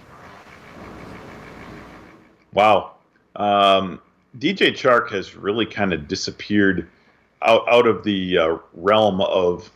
[2.52, 2.92] Wow.
[3.36, 4.00] Um,
[4.38, 6.88] DJ Chark has really kind of disappeared
[7.42, 9.70] out, out of the uh, realm of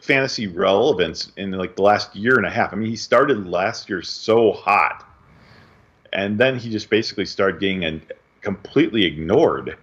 [0.00, 2.72] fantasy relevance in like the last year and a half.
[2.72, 5.08] I mean, he started last year so hot,
[6.12, 8.02] and then he just basically started getting and
[8.40, 9.78] completely ignored.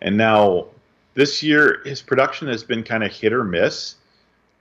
[0.00, 0.66] And now
[1.18, 3.96] this year, his production has been kind of hit or miss,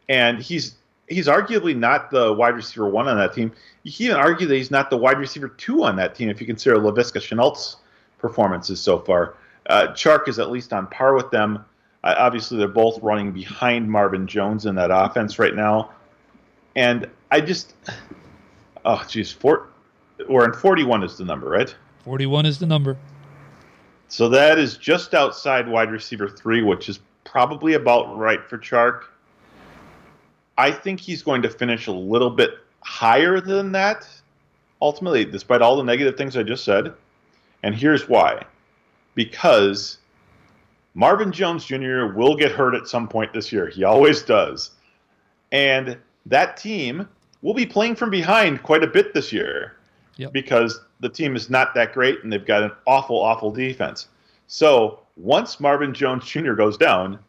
[0.10, 0.74] and he's
[1.08, 3.52] he's arguably not the wide receiver one on that team.
[3.84, 6.42] You can even argue that he's not the wide receiver two on that team if
[6.42, 7.78] you consider Laviska Shenault's
[8.18, 9.36] performances so far.
[9.70, 11.64] Uh, Chark is at least on par with them.
[12.04, 15.92] Uh, obviously, they're both running behind Marvin Jones in that offense right now,
[16.76, 17.76] and I just,
[18.84, 19.68] oh geez, four,
[20.28, 21.76] or in forty-one is the number, right?
[22.04, 22.98] 41 is the number.
[24.10, 29.04] So that is just outside wide receiver three, which is probably about right for Chark.
[30.58, 34.08] I think he's going to finish a little bit higher than that,
[34.82, 36.94] ultimately, despite all the negative things I just said.
[37.64, 38.44] And here's why
[39.16, 39.98] because
[40.94, 42.06] Marvin Jones Jr.
[42.16, 43.68] will get hurt at some point this year.
[43.68, 44.72] He always does.
[45.52, 47.08] And that team
[47.42, 49.74] will be playing from behind quite a bit this year
[50.18, 50.34] Yep.
[50.34, 54.08] because the team is not that great and they've got an awful, awful defense.
[54.48, 56.54] So once Marvin Jones Jr.
[56.54, 57.20] goes down,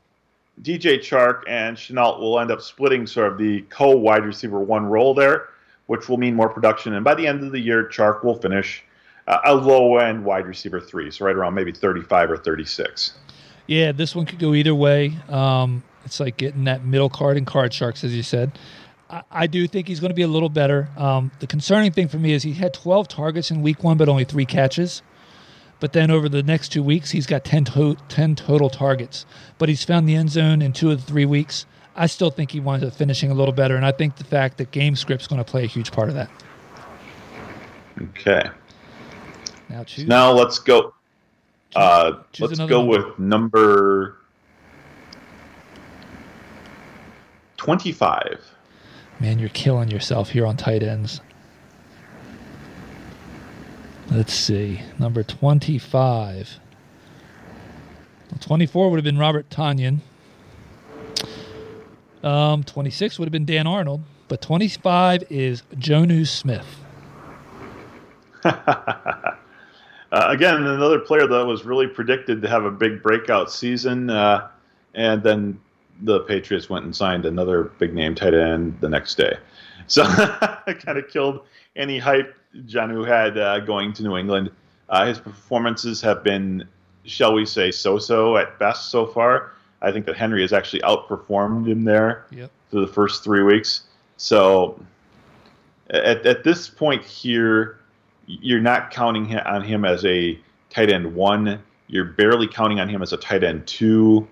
[0.62, 4.86] DJ Chark and Shenault will end up splitting sort of the co wide receiver one
[4.86, 5.48] role there,
[5.86, 6.94] which will mean more production.
[6.94, 8.82] And by the end of the year, Chark will finish
[9.26, 13.14] uh, a low end wide receiver three, so right around maybe 35 or 36.
[13.66, 15.12] Yeah, this one could go either way.
[15.28, 18.58] Um, it's like getting that middle card in card sharks, as you said.
[19.10, 20.88] I, I do think he's going to be a little better.
[20.96, 24.08] Um, the concerning thing for me is he had 12 targets in week one, but
[24.08, 25.02] only three catches.
[25.80, 29.26] But then over the next two weeks, he's got 10, to- 10 total targets.
[29.58, 31.66] But he's found the end zone in two of the three weeks.
[31.94, 33.76] I still think he winds up finishing a little better.
[33.76, 36.14] And I think the fact that game script's going to play a huge part of
[36.14, 36.30] that.
[38.00, 38.48] Okay.
[39.68, 40.06] Now choose.
[40.06, 40.94] Now let's go.
[41.76, 43.08] Uh, choose let's go number.
[43.08, 44.18] with number
[47.56, 48.54] 25.
[49.20, 51.20] Man, you're killing yourself here on tight ends.
[54.10, 54.80] Let's see.
[54.98, 56.60] Number 25.
[58.30, 59.98] Well, 24 would have been Robert Tonyan.
[62.22, 64.02] Um, 26 would have been Dan Arnold.
[64.28, 66.80] But 25 is Jonnu Smith.
[70.10, 74.48] Uh, again, another player that was really predicted to have a big breakout season, uh,
[74.94, 75.60] and then
[76.02, 79.36] the Patriots went and signed another big name tight end the next day.
[79.86, 80.04] So
[80.66, 81.40] it kind of killed
[81.76, 82.34] any hype
[82.66, 84.50] Jonnu had uh, going to New England.
[84.88, 86.66] Uh, his performances have been,
[87.04, 89.52] shall we say, so-so at best so far.
[89.82, 92.50] I think that Henry has actually outperformed him there Yep.
[92.70, 93.82] for the first three weeks.
[94.16, 94.82] So
[95.90, 97.78] at, at this point here,
[98.26, 100.38] you're not counting on him as a
[100.70, 101.62] tight end one.
[101.86, 104.26] You're barely counting on him as a tight end two.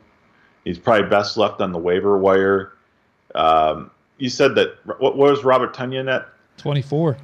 [0.67, 2.73] He's probably best left on the waiver wire.
[3.37, 6.29] Um, you said that what, what was Robert Tonyan at?
[6.57, 7.17] 24.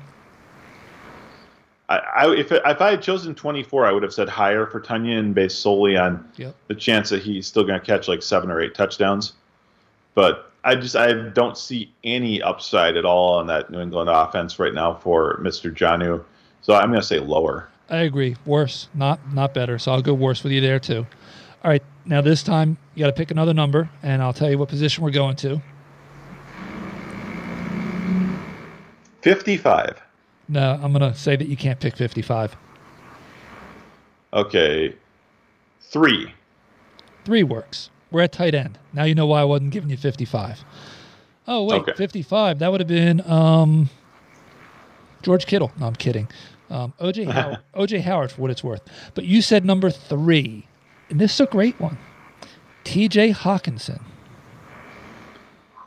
[1.89, 4.81] I, I, if, it, if I had chosen 24, I would have said higher for
[4.81, 6.55] Tunyon based solely on Yep.
[6.69, 9.33] the chance that he's still going to catch like seven or eight touchdowns.
[10.15, 14.61] But I just I don't see any upside at all on that New England offense
[14.61, 15.75] right now for Mr.
[15.75, 16.23] Jonnu.
[16.61, 17.69] So I'm going to say lower.
[17.91, 18.37] I agree.
[18.47, 19.81] Worse, not not better.
[19.81, 21.05] So I'll go worse with you there too.
[21.65, 21.83] All right.
[22.05, 25.05] Now this time you got to pick another number, and I'll tell you what position
[25.05, 25.61] we're going to.
[29.23, 30.01] 55.
[30.49, 32.57] No, I'm gonna say that you can't pick 55.
[34.33, 34.95] Okay.
[35.81, 36.33] Three.
[37.25, 37.91] Three works.
[38.11, 38.79] We're at tight end.
[38.93, 40.65] Now you know why I wasn't giving you 55.
[41.47, 41.93] Oh wait, Okay.
[41.95, 42.59] 55.
[42.59, 43.91] That would have been um,
[45.23, 45.71] George Kittle.
[45.79, 46.29] No, I'm kidding.
[46.69, 47.59] Um, OJ Howard.
[47.75, 48.83] OJ Howard for what it's worth.
[49.15, 50.67] But you said number three,
[51.13, 51.99] and this is a great one.
[52.85, 53.33] T.J.
[53.33, 54.01] Hockenson.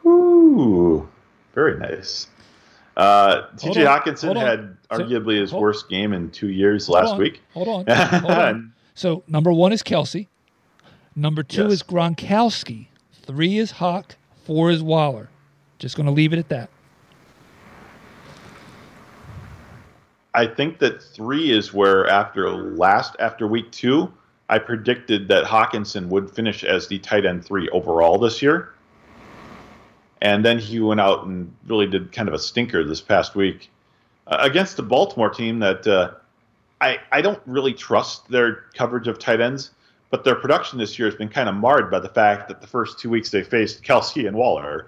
[0.05, 1.09] Ooh.
[1.55, 2.27] Very nice.
[2.95, 7.41] Uh, TJ Hockenson had arguably his hold- worst game in two years last on, week.
[7.53, 7.85] Hold on.
[8.21, 8.73] Hold on.
[8.93, 10.27] So number one is Kelce.
[11.15, 11.73] Number two Yes.
[11.73, 12.87] is Gronkowski.
[13.23, 14.15] Three is Hawk.
[14.45, 15.29] Four is Waller.
[15.79, 16.69] Just going to leave it at that.
[20.35, 24.11] I think that three is where after last after week two,
[24.49, 28.73] I predicted that Hockenson would finish as the tight end three overall this year.
[30.21, 33.69] And then he went out and really did kind of a stinker this past week
[34.27, 36.11] uh, against the Baltimore team that uh,
[36.81, 39.71] I I don't really trust their coverage of tight ends,
[40.09, 42.67] but their production this year has been kind of marred by the fact that the
[42.67, 44.87] first two weeks they faced Kelce and Waller.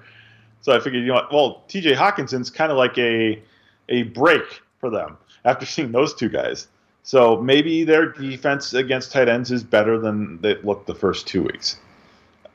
[0.61, 1.31] So I figured, you know what?
[1.31, 1.93] Well, T.J.
[1.93, 3.41] Hockenson's kind of like a
[3.89, 6.67] a break for them after seeing those two guys.
[7.07, 11.41] So maybe their defense against tight ends is better than it looked the first two
[11.41, 11.77] weeks.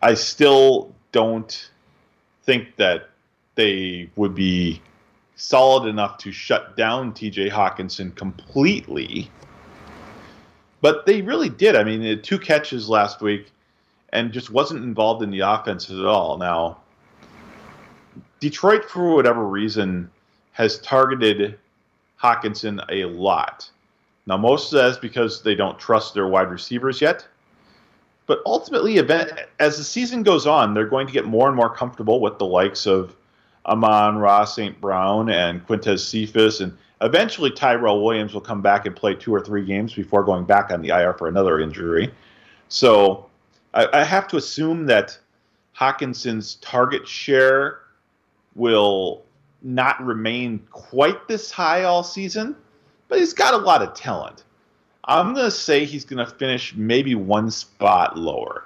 [0.02, 1.70] I still don't
[2.42, 3.08] think that
[3.54, 4.82] they would be
[5.36, 9.30] solid enough to shut down TJ Hockenson completely.
[10.82, 11.74] But they really did.
[11.74, 13.50] I mean, they had two catches last week
[14.10, 16.36] and just wasn't involved in the offense at all.
[16.36, 16.76] Now,
[18.38, 20.10] Detroit, for whatever reason,
[20.50, 21.58] has targeted
[22.22, 23.70] Hockenson a lot.
[24.26, 27.26] Now, most of that is because they don't trust their wide receivers yet.
[28.26, 31.74] But ultimately, event, as the season goes on, they're going to get more and more
[31.74, 33.16] comfortable with the likes of
[33.66, 34.80] Amon-Ra St.
[34.80, 36.60] Brown and Quintez Cephus.
[36.60, 40.44] And eventually, Tyrell Williams will come back and play two or three games before going
[40.44, 42.12] back on the IR for another injury.
[42.68, 43.28] So
[43.74, 45.18] I, I have to assume that
[45.76, 47.80] Hockenson's target share
[48.54, 49.24] will
[49.62, 52.56] not remain quite this high all season,
[53.12, 54.42] but he's got a lot of talent.
[55.04, 58.64] I'm going to say he's going to finish maybe one spot lower.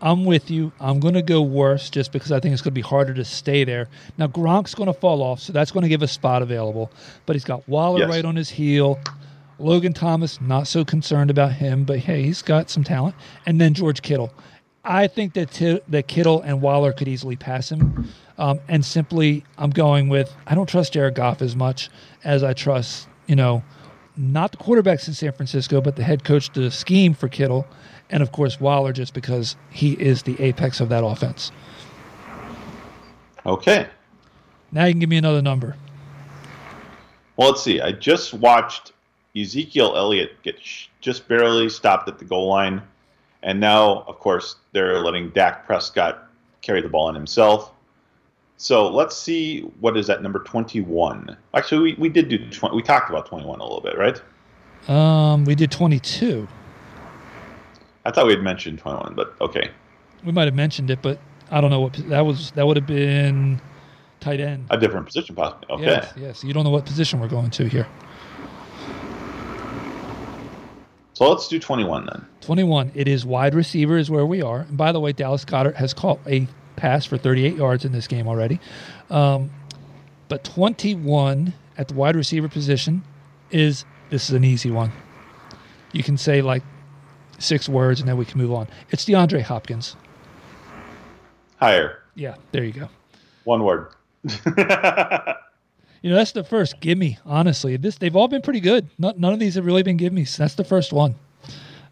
[0.00, 0.72] I'm with you.
[0.80, 3.24] I'm going to go worse just because I think it's going to be harder to
[3.24, 3.86] stay there.
[4.18, 6.90] Now, Gronk's going to fall off, so that's going to give a spot available.
[7.24, 8.08] But he's got Waller Yes.
[8.10, 8.98] right on his heel.
[9.60, 13.14] Logan Thomas, not so concerned about him, but hey, he's got some talent.
[13.46, 14.34] And then George Kittle.
[14.84, 18.08] I think that, Ti- that Kittle and Waller could easily pass him.
[18.38, 21.90] Um, and simply, I'm going with I don't trust Jared Goff as much
[22.24, 23.62] as I trust, you know,
[24.16, 27.64] not the quarterbacks in San Francisco, but the head coach, the scheme for Kittle,
[28.10, 31.52] and of course Waller, just because he is the apex of that offense.
[33.46, 33.86] Okay.
[34.72, 35.76] Now you can give me another number.
[37.36, 37.80] Well, let's see.
[37.80, 38.92] I just watched
[39.36, 42.82] Ezekiel Elliott get sh- just barely stopped at the goal line.
[43.44, 46.28] And now, of course, they're letting Dak Prescott
[46.62, 47.70] carry the ball in himself.
[48.62, 51.34] So let's see what is at number 21.
[51.54, 54.20] Actually, we, we did do 20, we talked about 21 a little bit, right?
[54.86, 56.46] Um, we did 22.
[58.04, 59.70] I thought we had mentioned 21, but okay.
[60.26, 61.18] We might have mentioned it, but
[61.50, 62.50] I don't know what that was.
[62.50, 63.62] That would have been
[64.20, 64.66] tight end.
[64.68, 65.66] A different position, possibly.
[65.76, 65.84] Okay.
[65.84, 66.44] Yes, yes.
[66.44, 67.88] You don't know what position we're going to here.
[71.14, 72.26] So let's do 21 then.
[72.42, 72.92] 21.
[72.94, 74.60] It is wide receiver is where we are.
[74.60, 78.06] And by the way, Dallas Goedert has caught a pass for 38 yards in this
[78.06, 78.60] game already.
[79.10, 79.50] Um,
[80.28, 83.02] but 21 at the wide receiver position
[83.50, 84.92] is this is an easy one.
[85.92, 86.62] You can say like
[87.38, 88.68] six words and then we can move on.
[88.90, 89.96] It's DeAndre Hopkins.
[91.56, 92.02] Higher.
[92.14, 92.88] Yeah, there you go.
[93.44, 93.88] One word.
[96.02, 97.76] You know, that's the first gimme, honestly.
[97.76, 98.88] This they've all been pretty good.
[98.98, 100.36] None, none of these have really been gimmes.
[100.36, 101.14] That's the first one.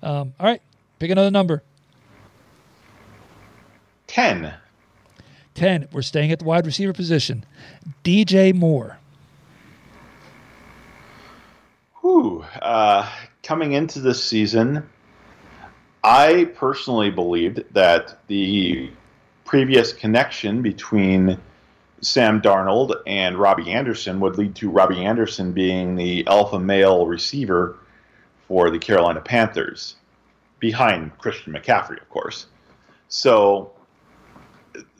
[0.02, 0.62] Um, all right,
[0.98, 1.62] pick another number.
[4.06, 4.54] 10.
[5.59, 5.88] 10.
[5.90, 7.44] We're staying at the wide receiver position.
[8.05, 8.99] DJ Moore.
[12.01, 12.44] Whew.
[12.62, 13.11] Uh,
[13.42, 14.88] coming into this season,
[16.05, 18.90] I personally believed that the
[19.44, 21.38] previous connection between
[22.03, 27.77] Sam Darnold and Robbie Anderson would lead to Robbie Anderson being the alpha male receiver
[28.47, 29.97] for the Carolina Panthers,
[30.61, 32.47] behind Christian McCaffrey, of course.
[33.09, 33.73] So,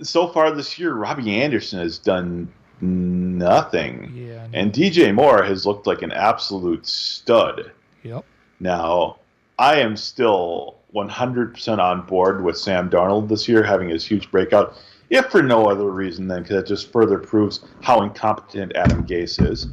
[0.03, 4.13] so far this year, Robbie Anderson has done nothing.
[4.15, 4.47] Yeah.
[4.53, 7.73] And DJ Moore has looked like an absolute stud.
[8.03, 8.25] Yep.
[8.61, 9.19] Now,
[9.59, 14.77] I am still 100% on board with Sam Darnold this year having his huge breakout,
[15.11, 19.45] if for no other reason than because it just further proves how incompetent Adam Gase
[19.45, 19.67] is.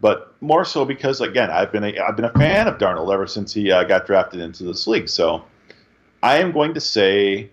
[0.00, 3.26] But more so because, again, I've been a, I've been a fan of Darnold ever
[3.26, 5.08] since he uh, got drafted into this league.
[5.08, 5.44] So
[6.22, 7.50] I am going to say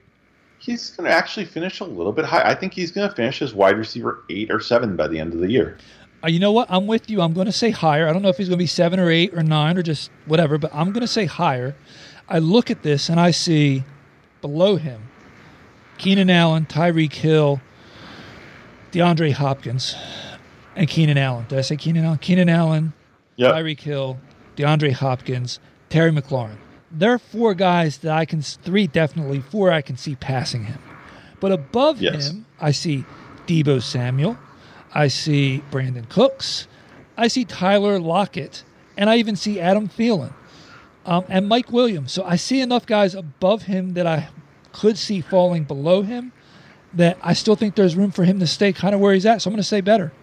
[0.66, 2.41] he's going to actually finish a little bit high.
[2.43, 5.34] I think he's going to finish as wide receiver eight or seven by the end
[5.34, 5.78] of the year.
[6.24, 6.68] Uh, you know what?
[6.72, 7.22] I'm with you.
[7.22, 8.07] I'm going to say higher.
[8.07, 10.09] I don't know if he's going to be seven or eight or nine or just
[10.26, 11.76] whatever, but I'm going to say higher.
[12.28, 13.84] I look at this and I see
[14.41, 15.03] below him
[15.99, 17.61] Keenan Allen, Tyreek Hill,
[18.91, 19.95] DeAndre Hopkins.
[20.76, 21.45] and Keenan Allen.
[21.47, 22.18] Did I say Keenan Allen?
[22.18, 22.93] Keenan Allen,
[23.38, 23.53] Yep.
[23.53, 24.18] Tyreek Hill,
[24.57, 25.59] DeAndre Hopkins,
[25.89, 26.57] Terry McLaurin.
[26.98, 30.80] There are four guys that I can, three definitely, four I can see passing him.
[31.39, 32.30] But above Yes.
[32.30, 33.04] him, I see
[33.48, 34.38] Deebo Samuel,
[34.93, 36.68] I see Brandin Cooks,
[37.18, 38.64] I see Tyler Lockett,
[38.98, 40.34] and I even see Adam Thielen
[41.06, 42.14] um, and Mike Williams.
[42.14, 44.30] So I see enough guys above him that I
[44.72, 46.32] could see falling below him
[46.93, 49.41] that I still think there's room for him to stay kind of where he's at.
[49.41, 50.14] So I'm going to say better.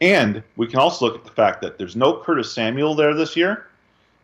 [0.00, 3.36] And we can also look at the fact that there's no Curtis Samuel there this
[3.36, 3.66] year.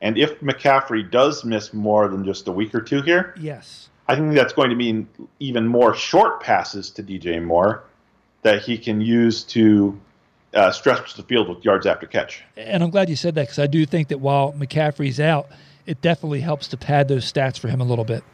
[0.01, 3.89] And if McCaffrey does miss more than just a week or two here, Yes.
[4.09, 5.07] I think that's going to mean
[5.39, 7.85] even more short passes to DJ Moore
[8.43, 10.01] that he can use to
[10.53, 12.43] uh, stretch the field with yards after catch.
[12.57, 15.49] And I'm glad you said that because I do think that while McCaffrey's out,
[15.87, 18.25] it definitely helps to pad those stats for him a little bit.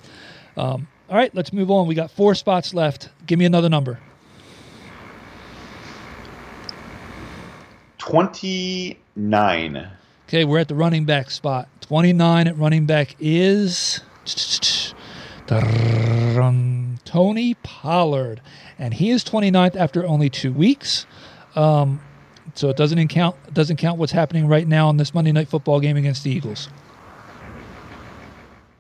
[0.57, 1.87] Um, all right, let's move on.
[1.87, 3.11] We got four spots left.
[3.27, 3.99] Give me another number.
[7.99, 9.91] 29.
[10.29, 11.69] Okay, we're at the running back spot.
[11.83, 14.01] 29 at running back is
[17.05, 18.41] Tony Pollard.
[18.77, 21.07] And he is 29th after only two weeks.
[21.55, 22.01] Um,
[22.57, 25.79] so it doesn't count doesn't count what's happening right now in this Monday night football
[25.79, 26.71] game against the Eagles.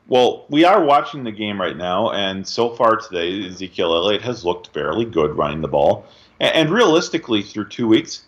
[0.08, 4.44] Well, we are watching the game right now, and so far today, Ezekiel Elliott has
[4.44, 6.06] looked fairly good running the ball.
[6.40, 8.24] And, and realistically, through two weeks,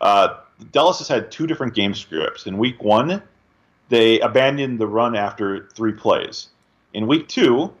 [0.00, 0.38] uh,
[0.70, 2.46] Dallas has had two different game scripts.
[2.46, 3.22] In week one,
[3.88, 6.48] they abandoned the run after three plays.
[6.94, 7.72] In week two,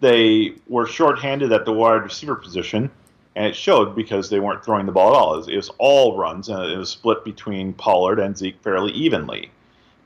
[0.00, 2.90] they were shorthanded at the wide receiver position,
[3.36, 5.34] and it showed because they weren't throwing the ball at all.
[5.34, 8.92] It was, it was all runs, and it was split between Pollard and Zeke fairly
[8.92, 9.50] evenly.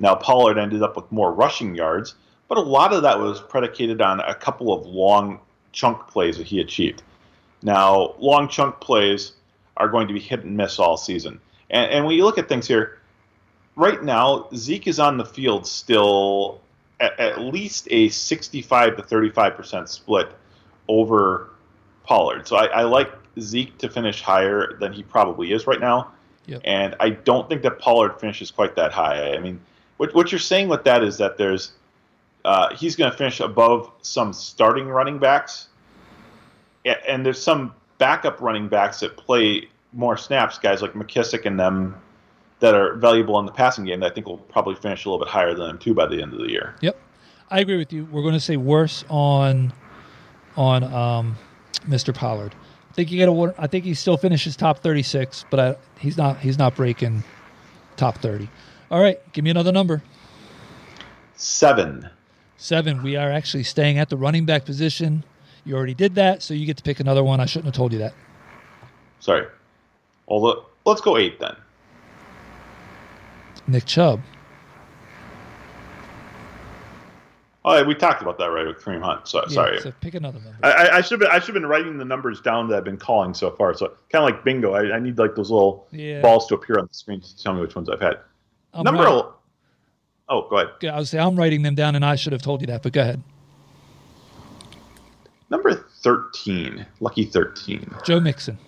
[0.01, 2.15] Now, Pollard ended up with more rushing yards,
[2.47, 5.41] but a lot of that was predicated on a couple of long
[5.73, 7.03] chunk plays that he achieved.
[7.63, 9.33] Now, long chunk plays
[9.77, 11.41] are going to be hit and miss all season.
[11.71, 12.99] And, and when you look at things here,
[13.77, 16.61] right now, Zeke is on the field still
[17.01, 20.29] at, at least a 65 to 35% split
[20.89, 21.51] over
[22.05, 22.49] Pollard.
[22.49, 26.13] So I, I like Zeke to finish higher than he probably is right now.
[26.47, 26.63] Yep.
[26.65, 29.35] And I don't think that Pollard finishes quite that high.
[29.35, 29.61] I mean,
[29.99, 31.73] what, what you're saying with that is that there's
[32.45, 35.69] uh, he's going to finish above some starting running backs,
[36.85, 41.97] and there's some backup running backs that play more snaps, guys like McKissic and them,
[42.61, 44.01] that are valuable in the passing game.
[44.01, 46.21] That I think will probably finish a little bit higher than them too by the
[46.21, 46.75] end of the year.
[46.81, 46.97] Yep,
[47.51, 48.05] I agree with you.
[48.07, 49.73] We're going to say worse on
[50.57, 51.37] on um,
[51.87, 52.15] Mr.
[52.15, 52.55] Pollard.
[52.91, 53.55] I think you get a.
[53.59, 56.39] I think he still finishes top thirty six, but I, he's not.
[56.41, 57.23] He's not breaking
[57.97, 58.49] top thirty.
[58.91, 60.03] All right, give me another number.
[61.37, 62.09] Seven.
[62.57, 63.03] Seven.
[63.05, 65.25] We are actually staying at the running back position.
[65.65, 67.39] You already did that, so you get to pick another one.
[67.39, 68.15] I shouldn't have told you that.
[69.21, 69.47] Sorry.
[70.29, 71.57] Well, let's go eight then.
[73.67, 74.21] Nick Chubb.
[77.65, 79.29] Oh, yeah, we talked about that right with Kareem Hunt.
[79.29, 79.81] So Yeah, sorry.
[79.81, 80.57] So pick another number.
[80.63, 82.97] I- I, should have I should have been writing the numbers down that I've been
[82.97, 83.75] calling so far.
[83.75, 84.73] So kind of like bingo.
[84.73, 86.23] I, I need like those little Yeah.
[86.23, 88.19] balls to appear on the screen to tell me which ones I've had.
[88.73, 89.05] I'm Number.
[89.05, 89.35] el-
[90.31, 90.69] Oh, go ahead.
[90.83, 92.83] Yeah, I was say I'm writing them down, and I should have told you that.
[92.83, 93.23] But go ahead.
[95.49, 95.73] Number
[96.03, 96.85] thirteen.
[97.01, 97.91] Lucky thirteen.
[98.05, 98.59] Joe Mixon.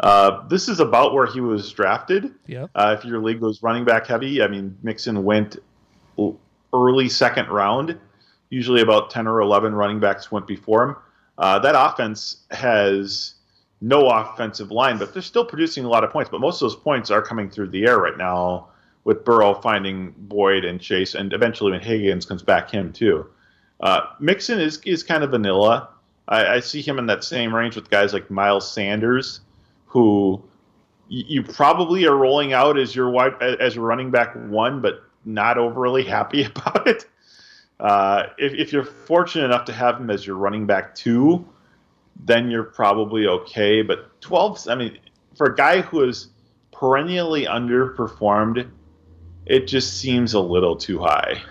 [0.00, 2.32] Uh, this is about where he was drafted.
[2.46, 2.70] Yep.
[2.74, 5.58] Uh, if your league was running back heavy, I mean, Mixon went
[6.72, 7.98] early second round.
[8.48, 10.96] Usually about 10 or 11 running backs went before him.
[11.36, 13.34] Uh, that offense has
[13.80, 16.30] no offensive line, but they're still producing a lot of points.
[16.30, 18.68] But most of those points are coming through the air right now
[19.04, 23.26] with Burrow finding Boyd and Chase, and eventually when Higgins comes back, him too.
[23.80, 25.88] Uh, Mixon is, is kind of vanilla.
[26.30, 29.40] I, I see him in that same range with guys like Miles Sanders,
[29.86, 30.42] who
[31.08, 35.58] you probably are rolling out as your wide as your running back one, but not
[35.58, 37.04] overly happy about it.
[37.80, 41.46] Uh, if, if you're fortunate enough to have him as your running back two,
[42.24, 43.82] then you're probably okay.
[43.82, 44.98] But 12, I mean,
[45.34, 46.28] for a guy who is
[46.72, 48.68] perennially underperformed,
[49.46, 51.42] it just seems a little too high.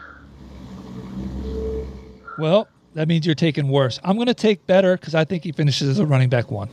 [2.38, 4.00] Well, that means you're taking worse.
[4.04, 6.70] I'm going to take better because I think he finishes as a running back one.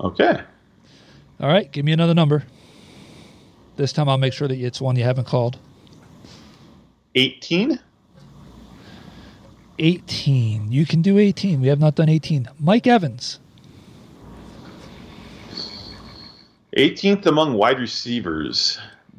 [0.00, 0.42] Okay.
[1.40, 2.44] All right, give me another number.
[3.76, 5.58] This time I'll make sure that it's one you haven't called.
[7.14, 7.78] 18?
[9.78, 10.72] 18.
[10.72, 11.60] You can do 18.
[11.60, 12.48] We have not done 18.
[12.58, 13.38] Mike Evans.
[16.76, 18.78] 18th among wide receivers.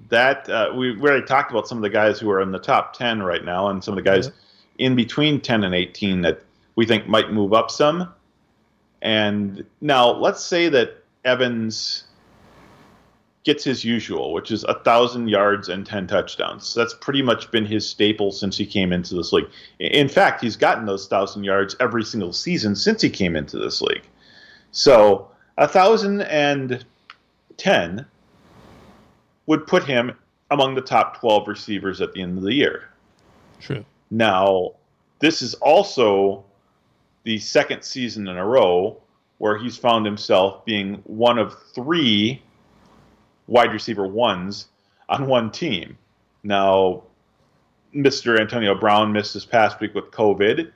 [0.10, 2.60] That uh, we, we already talked about some of the guys who are in the
[2.60, 4.36] top 10 right now, and some of the guys Yep.
[4.78, 6.42] In between 10 and 18 that
[6.76, 8.14] we think might move up some.
[9.02, 12.06] And now let's say that Evans
[13.48, 16.74] gets his usual, which is a thousand yards and ten touchdowns.
[16.74, 19.48] That's pretty much been his staple since he came into this league.
[19.80, 23.82] In fact, he's gotten those thousand yards every single season since he came into this
[23.82, 24.04] league.
[24.72, 26.86] So a thousand and
[27.56, 28.06] ten
[29.46, 30.12] would put him
[30.52, 32.90] among the top twelve receivers at the end of the year.
[33.62, 33.86] True.
[34.10, 34.74] Now,
[35.20, 36.46] this is also
[37.24, 39.02] the second season in a row
[39.38, 42.42] where he's found himself being one of three
[43.48, 44.68] wide receiver ones
[45.10, 45.98] on one team.
[46.44, 47.04] Now,
[47.94, 48.40] Mr.
[48.40, 50.72] Antonio Brown missed this past week with COVID,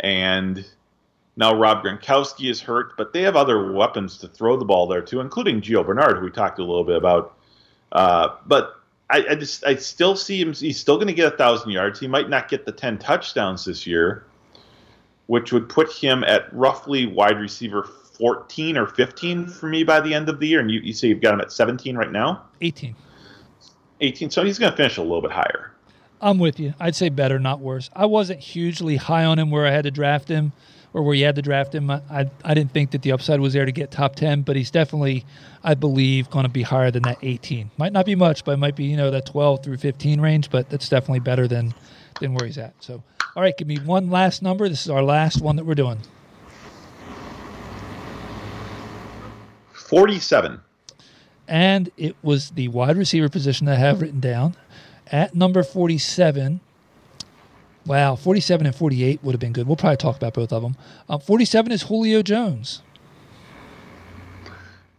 [0.00, 0.64] and
[1.36, 5.02] now Rob Gronkowski is hurt, but they have other weapons to throw the ball there
[5.02, 7.36] too, including Gio Bernard, who we talked a little bit about.
[7.92, 8.79] Uh, but
[9.10, 10.52] I, I, just I still see him.
[10.52, 11.98] He's still going to get a thousand yards.
[11.98, 14.24] He might not get the ten touchdowns this year,
[15.26, 17.88] which would put him at roughly wide receiver
[18.20, 20.60] 14 or 15 for me by the end of the year.
[20.60, 22.44] And you, you say you've got him at 17 right now?
[22.60, 22.94] 18.
[24.00, 24.30] 18.
[24.30, 25.72] So he's going to finish a little bit higher.
[26.20, 26.74] I'm with you.
[26.78, 27.88] I'd say better, not worse.
[27.96, 30.52] I wasn't hugely high on him where I had to draft him
[30.92, 31.90] or where you had to draft him.
[31.90, 32.00] I,
[32.44, 35.24] I, didn't think that the upside was there to get top 10, but he's definitely,
[35.62, 37.70] I believe, going to be higher than that 18.
[37.76, 40.50] Might not be much, but it might be, you know, that 12 through 15 range,
[40.50, 41.74] but that's definitely better than,
[42.20, 42.74] than where he's at.
[42.80, 43.02] So,
[43.36, 44.68] all right, give me one last number.
[44.68, 45.98] This is our last one that we're doing.
[49.72, 50.60] 47.
[51.48, 54.56] And it was the wide receiver position that I have written down.
[55.08, 56.60] At number 47,
[57.86, 59.66] wow, 47 and 48 would have been good.
[59.66, 60.76] We'll probably talk about both of them.
[61.08, 62.82] Um, 47 is Julio Jones.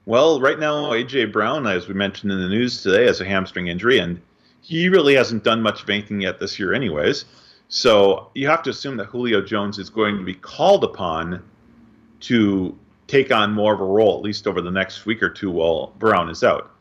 [0.05, 1.25] Well, right now, A.J.
[1.25, 4.19] Brown, as we mentioned in the news today, has a hamstring injury, and
[4.61, 7.25] he really hasn't done much of anything yet this year, anyways.
[7.69, 11.43] So you have to assume that Julio Jones is going to be called upon
[12.21, 12.77] to
[13.07, 15.93] take on more of a role, at least over the next week or two while
[15.99, 16.71] Brown is out.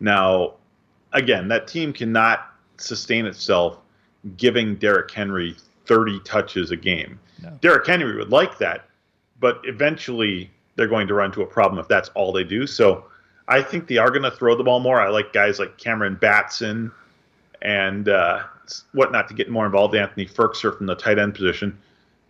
[0.00, 0.54] Now,
[1.12, 3.78] again, that team cannot sustain itself
[4.36, 5.56] giving Derrick Henry
[5.86, 7.18] 30 touches a game.
[7.42, 7.50] No.
[7.60, 8.88] Derrick Henry would like that,
[9.40, 12.66] but eventually they're going to run into a problem if that's all they do.
[12.66, 13.04] So
[13.48, 15.00] I think they are going to throw the ball more.
[15.00, 16.90] I like guys like Cameron Batson
[17.62, 18.44] and uh,
[18.92, 19.94] whatnot to get more involved.
[19.94, 21.78] Anthony Firkser from the tight end position.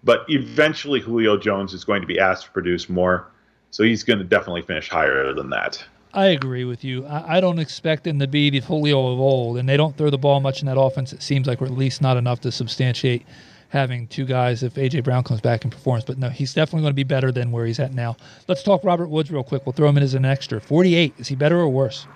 [0.02, 3.28] But eventually, Julio Jones is going to be asked to produce more.
[3.70, 5.82] So he's going to definitely finish higher than that.
[6.14, 7.04] I agree with you.
[7.06, 10.10] I, I, don't expect them to be the Julio of old, and they don't throw
[10.10, 11.12] the ball much in that offense.
[11.12, 13.26] It seems like, or at least not enough to substantiate
[13.70, 16.04] having two guys if AJ Brown comes back and performs.
[16.04, 18.16] But no, he's definitely going to be better than where he's at now.
[18.46, 19.66] Let's talk Robert Woods real quick.
[19.66, 20.60] We'll throw him in as an extra.
[20.60, 21.14] Forty-eight.
[21.18, 22.06] Is he better or worse?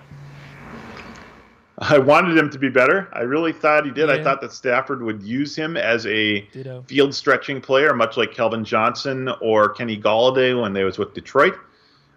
[1.79, 3.07] I wanted him to be better.
[3.13, 4.09] I really thought he did.
[4.09, 4.15] Yeah.
[4.15, 6.83] I thought that Stafford would use him as a Ditto.
[6.87, 11.55] field stretching player, much like Calvin Johnson or Kenny Golladay when they was with Detroit.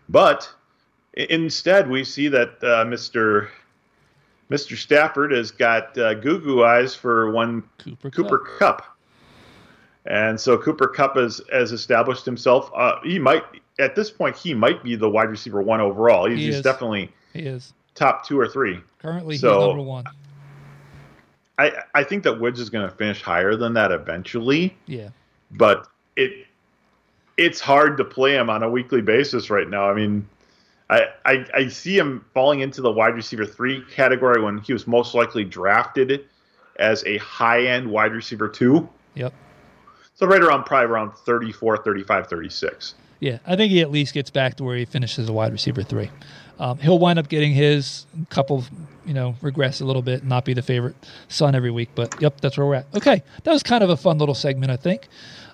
[0.08, 0.52] But
[1.14, 3.48] instead, we see that uh, Mr.
[4.50, 4.76] Mr.
[4.76, 8.58] Stafford has got uh, goo goo eyes for one Cooper, Cooper Kupp.
[8.58, 8.96] Kupp.
[10.04, 12.70] And so Cooper Kupp has, has established himself.
[12.74, 13.44] Uh, he might,
[13.78, 16.28] at this point, he might be the wide receiver one overall.
[16.28, 18.80] He's, he he's definitely he is top two or three.
[18.98, 20.04] Currently, so, he's number one.
[21.58, 24.76] I I think that Woods is going to finish higher than that eventually.
[24.86, 25.10] Yeah.
[25.52, 25.86] But
[26.16, 26.46] it
[27.36, 29.88] it's hard to play him on a weekly basis right now.
[29.88, 30.28] I mean,
[30.90, 34.86] I, I, I see him falling into the wide receiver three category when he was
[34.86, 36.26] most likely drafted
[36.76, 38.88] as a high end wide receiver two.
[39.14, 39.32] Yep.
[40.14, 42.94] So right around probably around 34, 35, 36.
[43.20, 45.82] Yeah, I think he at least gets back to where he finishes a wide receiver
[45.82, 46.10] three.
[46.58, 48.64] Um, he'll wind up getting his couple,
[49.06, 50.96] you know, regress a little bit and not be the favorite
[51.28, 51.90] son every week.
[51.94, 52.86] But yep, that's where we're at.
[52.94, 55.08] Okay, that was kind of a fun little segment, I think.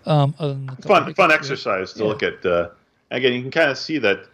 [0.06, 0.32] Um,
[0.82, 2.08] fun, fun exercise to yeah.
[2.08, 2.44] look at.
[2.44, 2.70] Uh,
[3.10, 4.26] again, you can kind of see that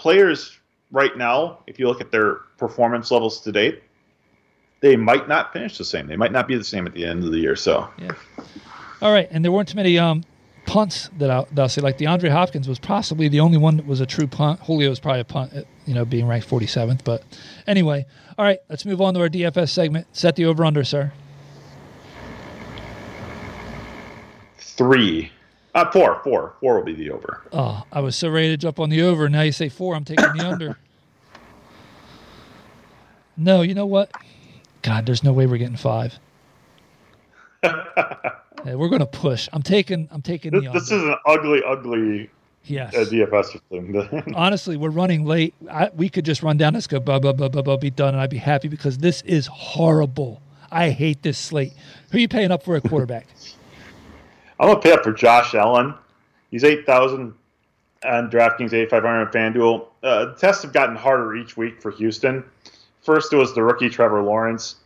[0.00, 0.58] players
[0.90, 3.82] right now, if you look at their performance levels to date,
[4.80, 6.06] they might not finish the same.
[6.06, 7.54] They might not be the same at the end of the year.
[7.54, 8.12] So, yeah.
[9.02, 10.24] All right, and there weren't too many um,
[10.64, 11.82] punts that I'll, that I'll, say.
[11.82, 14.60] Like DeAndre Hopkins was possibly the only one that was a true punt.
[14.60, 17.04] Julio was probably a punt, uh, you know, being ranked 47th.
[17.04, 17.22] But
[17.66, 18.06] anyway,
[18.38, 20.06] all right, let's move on to our DFS segment.
[20.16, 21.12] Set the over under, sir.
[24.56, 25.30] Three.
[25.74, 27.42] Uh, four, four, four will be the over.
[27.52, 29.28] Oh, I was so ready to jump on the over.
[29.28, 29.94] Now you say four.
[29.94, 30.78] I'm taking the under.
[33.36, 34.10] No, you know what?
[34.82, 36.18] God, there's no way we're getting five.
[38.64, 39.48] Yeah, we're going to push.
[39.52, 40.08] I'm taking.
[40.10, 40.72] I'm taking this, the.
[40.72, 42.30] This is an ugly, ugly.
[42.64, 42.94] Yes.
[42.94, 44.34] Uh, DFS thing.
[44.36, 45.54] Honestly, we're running late.
[45.70, 48.14] I, we could just run down this, go blah blah blah blah blah, be done,
[48.14, 50.42] and I'd be happy because this is horrible.
[50.70, 51.72] I hate this slate.
[52.12, 53.26] Who are you paying up for a quarterback?
[54.60, 55.94] I'm gonna pay up for Josh Allen.
[56.50, 57.32] He's eight thousand
[58.04, 59.86] on DraftKings, eighty five hundred on FanDuel.
[60.02, 62.44] Uh, tests have gotten harder each week for Houston.
[63.02, 64.76] First, it was the rookie Trevor Lawrence.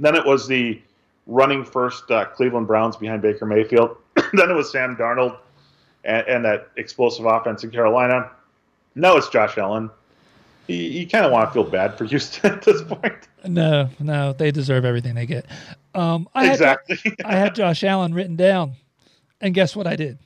[0.00, 0.82] Then it was the
[1.28, 3.96] running first uh, Cleveland Browns behind Baker Mayfield.
[4.32, 5.38] then it was Sam Darnold
[6.04, 8.30] and, and, that explosive offense in Carolina.
[8.96, 9.90] Now it's Josh Allen.
[10.66, 13.28] You, you kind of want to feel bad for Houston at this point.
[13.46, 15.46] No, no, they deserve everything they get.
[15.94, 16.98] Um, I exactly.
[17.04, 18.74] Had, I had Josh Allen written down,
[19.44, 20.18] and guess what I did?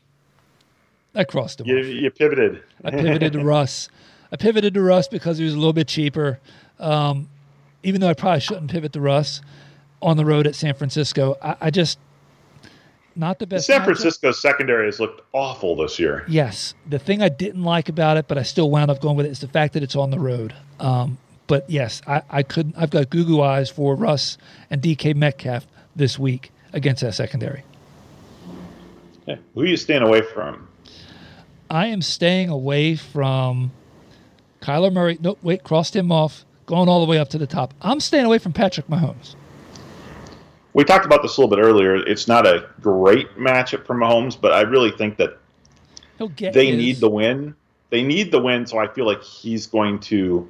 [1.15, 1.67] I crossed him.
[1.67, 2.63] You, you pivoted.
[2.85, 3.89] I pivoted to Russ.
[4.31, 6.39] I pivoted to Russ because he was a little bit cheaper.
[6.79, 7.29] Um,
[7.83, 9.43] even though I probably shouldn't pivot to Russ
[10.01, 11.99] on the road at San Francisco, I, I just
[13.17, 13.67] not the best.
[13.67, 16.25] San Francisco secondary has looked awful this year.
[16.29, 19.27] Yes, the thing I didn't like about it, but I still wound up going with
[19.27, 20.55] it, is the fact that it's on the road.
[20.79, 22.77] Um, but yes, I, I couldn't.
[22.79, 24.39] I've got Google eyes for Russ
[24.71, 25.67] and DK Metcalf
[25.97, 27.65] this week against that secondary.
[29.55, 30.69] Who are you staying away from?
[31.71, 33.73] I am staying away from
[34.63, 35.19] Kyler Murray.
[35.21, 37.75] No, wait, crossed him off, going all the way up to the top.
[37.83, 39.35] I'm staying away from Patrick Mahomes.
[40.73, 41.97] We talked about this a little bit earlier.
[41.97, 45.39] It's not a great matchup for Mahomes, but I really think that
[46.39, 46.77] they his.
[46.77, 47.55] need the win.
[47.91, 50.49] They need the win, so I feel like he's going to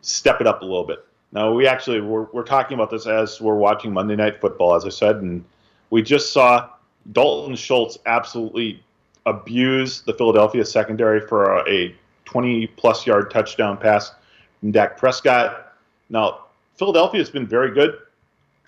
[0.00, 1.04] step it up a little bit.
[1.32, 4.86] Now, we actually we're, we're talking about this as we're watching Monday Night Football, as
[4.86, 5.44] I said, and
[5.90, 6.70] we just saw
[7.12, 8.82] Dalton Schultz absolutely
[9.26, 11.94] abused the Philadelphia secondary for a, a
[12.24, 14.12] 20 plus yard touchdown pass
[14.60, 15.74] from Dak Prescott.
[16.10, 16.46] Now,
[16.76, 17.98] Philadelphia has been very good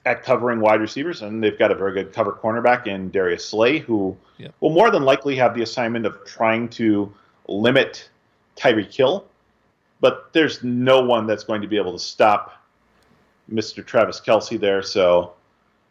[0.07, 3.79] at covering wide receivers, and they've got a very good cover cornerback in Darius Slay,
[3.79, 4.55] who yep.
[4.61, 7.13] will more than likely have the assignment of trying to
[7.49, 8.09] limit
[8.57, 9.27] Tyreek Hill.
[10.01, 12.63] But there's no one that's going to be able to stop
[13.53, 13.85] Mr.
[13.85, 14.83] Travis Kelce there.
[14.83, 15.35] So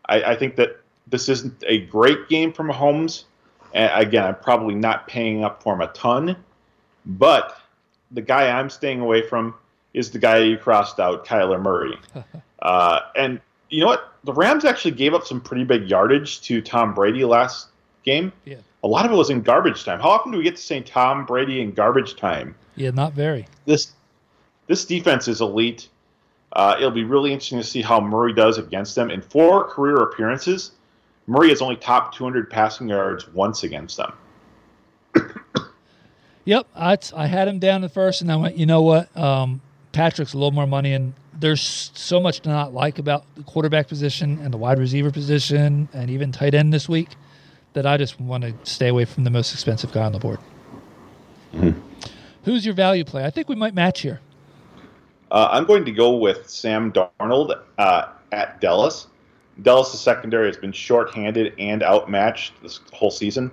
[0.05, 0.79] I, I think that
[1.09, 3.23] this isn't a great game from Mahomes.
[3.73, 6.35] And again, I'm probably not paying up for him a ton,
[7.05, 7.57] but
[8.11, 9.53] the guy I'm staying away from
[9.93, 11.97] is the guy you crossed out, Kyler Murray.
[12.61, 13.39] uh, and
[13.69, 14.13] you know what?
[14.23, 17.67] The Rams actually gave up some pretty big yardage to Tom Brady last
[18.03, 18.31] game.
[18.45, 18.57] Yeah.
[18.83, 19.99] A lot of it was in garbage time.
[19.99, 22.55] How often do we get to say Tom Brady in garbage time?
[22.75, 23.45] Yeah, not very.
[23.65, 23.93] This
[24.67, 25.89] this defense is elite.
[26.53, 29.11] Uh, it'll be really interesting to see how Murray does against them.
[29.11, 30.71] In four career appearances,
[31.29, 34.13] Murray has only topped 200 passing yards once against them.
[36.43, 39.15] yep, I, I had him down at first, and I went, you know what?
[39.15, 39.61] Um,
[39.91, 43.87] Patrick's a little more money, and there's so much to not like about the quarterback
[43.87, 47.09] position and the wide receiver position and even tight end this week
[47.73, 50.39] that I just want to stay away from the most expensive guy on the board.
[51.53, 51.79] Mm-hmm.
[52.45, 53.23] Who's your value play?
[53.23, 54.19] I think we might match here.
[55.29, 59.05] Uh, I'm going to go with Sam Darnold uh, at Dallas.
[59.61, 63.51] Dallas' secondary has been shorthanded and outmatched this whole season.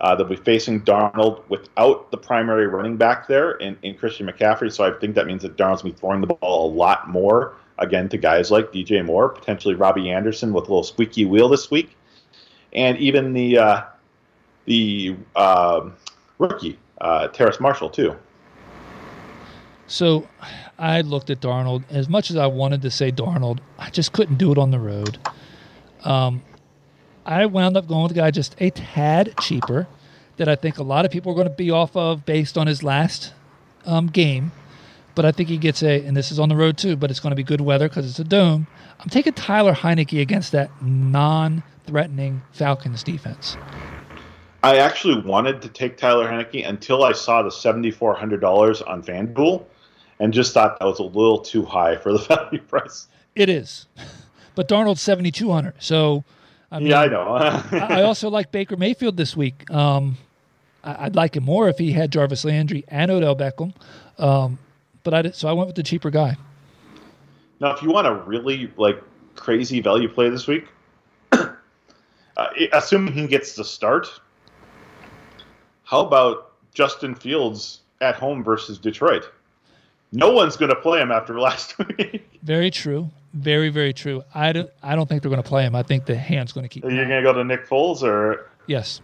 [0.00, 4.72] Uh, they'll be facing Darnold without the primary running back there in, in Christian McCaffrey,
[4.72, 7.08] so I think that means that Darnold's going to be throwing the ball a lot
[7.08, 11.48] more, again, to guys like DJ Moore, potentially Robbie Anderson with a little squeaky wheel
[11.48, 11.96] this week,
[12.72, 13.82] and even the uh,
[14.66, 15.90] the uh,
[16.38, 18.14] rookie, uh, Terrace Marshall, too.
[19.88, 20.28] So
[20.78, 21.82] I looked at Darnold.
[21.90, 24.78] As much as I wanted to say Darnold, I just couldn't do it on the
[24.78, 25.18] road.
[26.04, 26.42] Um,
[27.26, 29.86] I wound up going with a guy just a tad cheaper
[30.38, 32.66] that I think a lot of people are going to be off of based on
[32.66, 33.32] his last
[33.84, 34.52] um, game.
[35.14, 37.20] But I think he gets a, and this is on the road too, but it's
[37.20, 38.66] going to be good weather because it's a dome.
[39.00, 43.56] I'm taking Tyler Heinicke against that non threatening Falcons defense.
[44.62, 49.64] I actually wanted to take Tyler Heinicke until I saw the $7,400 on FanDuel
[50.20, 53.08] and just thought that was a little too high for the value price.
[53.34, 53.86] It is.
[54.58, 55.74] But Darnold's 7,200.
[55.78, 56.24] So,
[56.72, 57.28] I mean, yeah, I know.
[57.70, 59.70] I also like Baker Mayfield this week.
[59.70, 60.16] Um,
[60.82, 63.72] I'd like him more if he had Jarvis Landry and Odell Beckham.
[64.18, 64.58] Um,
[65.04, 66.36] but I did, so I went with the cheaper guy.
[67.60, 69.00] Now, if you want a really like
[69.36, 70.66] crazy value play this week,
[71.32, 71.46] uh,
[72.72, 74.08] assuming he gets the start,
[75.84, 79.30] how about Justin Fields at home versus Detroit?
[80.10, 82.28] No one's going to play him after last week.
[82.42, 83.12] Very true.
[83.38, 84.24] Very, very true.
[84.34, 84.70] I don't.
[84.82, 85.76] I don't think they're going to play him.
[85.76, 86.84] I think the hand's going to keep.
[86.84, 88.50] Are you going to go to Nick Foles or?
[88.66, 89.00] Yes.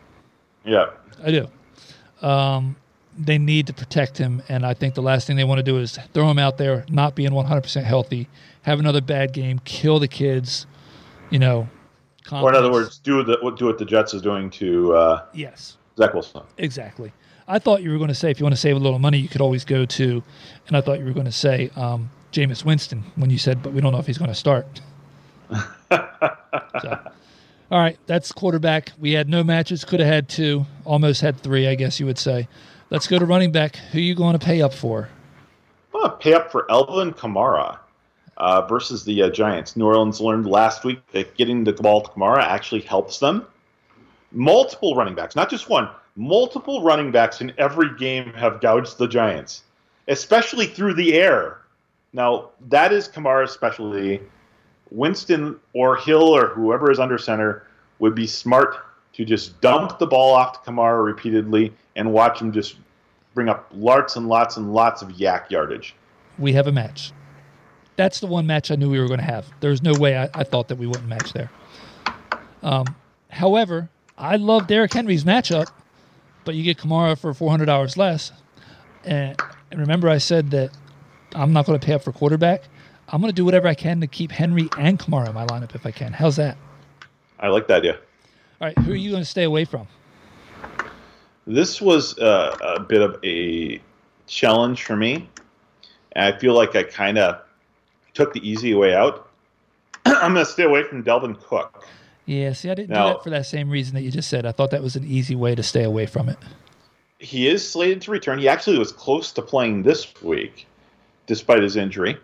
[0.64, 0.90] Yeah.
[1.24, 1.48] I do.
[2.20, 2.74] Um,
[3.16, 5.78] they need to protect him, and I think the last thing they want to do
[5.78, 8.28] is throw him out there, not being 100% healthy,
[8.62, 10.66] have another bad game, kill the kids.
[11.30, 11.68] You know.
[12.32, 14.94] Or in other words, do the do what the Jets is doing to.
[14.94, 15.76] Uh, yes.
[15.96, 16.42] Zach Wilson.
[16.58, 17.12] Exactly.
[17.46, 19.18] I thought you were going to say if you want to save a little money,
[19.18, 20.22] you could always go to,
[20.66, 23.72] and I thought you were going to say um, Jameis Winston when you said, but
[23.72, 24.80] we don't know if he's going to start.
[25.90, 26.98] so,
[27.70, 28.92] All right, that's quarterback.
[28.98, 32.18] We had no matches, could have had two, almost had three, I guess you would
[32.18, 32.48] say.
[32.90, 33.76] Let's go to running back.
[33.76, 35.08] Who are you going to pay up for?
[35.94, 37.78] I'm going to pay up for Alvin Kamara
[38.36, 39.76] uh, versus the uh, Giants.
[39.76, 43.46] New Orleans learned last week that getting the ball to Kamara actually helps them.
[44.32, 49.06] Multiple running backs, not just one, multiple running backs in every game have gouged the
[49.06, 49.62] Giants,
[50.08, 51.58] especially through the air.
[52.14, 54.20] Now, that is Kamara's specialty.
[54.90, 57.66] Winston or Hill or whoever is under center
[57.98, 58.76] would be smart
[59.14, 62.76] to just dump the ball off to Kamara repeatedly and watch him just
[63.34, 65.94] bring up lots and lots and lots of YAC yardage.
[66.38, 67.12] We have a match.
[67.96, 69.46] That's the one match I knew we were going to have.
[69.60, 71.50] There's no way I, I, thought that we wouldn't match there.
[72.62, 72.86] Um,
[73.28, 73.88] however,
[74.18, 75.68] I love Derrick Henry's matchup,
[76.44, 78.32] but you get Kamara for $400 less.
[79.04, 79.40] And,
[79.70, 80.70] and remember, I said that
[81.34, 82.62] I'm not going to pay up for quarterback.
[83.08, 85.74] I'm going to do whatever I can to keep Henry and Kamara in my lineup
[85.74, 86.12] if I can.
[86.12, 86.56] How's that?
[87.40, 87.98] I like that idea.
[88.60, 89.86] All right, who are you going to stay away from?
[91.46, 93.80] This was uh, a bit of a
[94.26, 95.28] challenge for me.
[96.12, 97.42] And I feel like I kind of
[98.14, 99.28] took the easy way out.
[100.06, 101.86] I'm going to stay away from Dalvin Cook.
[102.26, 104.46] Yeah, see, I didn't now, do that for that same reason that you just said.
[104.46, 106.38] I thought that was an easy way to stay away from it.
[107.18, 108.38] He is slated to return.
[108.38, 110.66] He actually was close to playing this week,
[111.26, 112.16] despite his injury.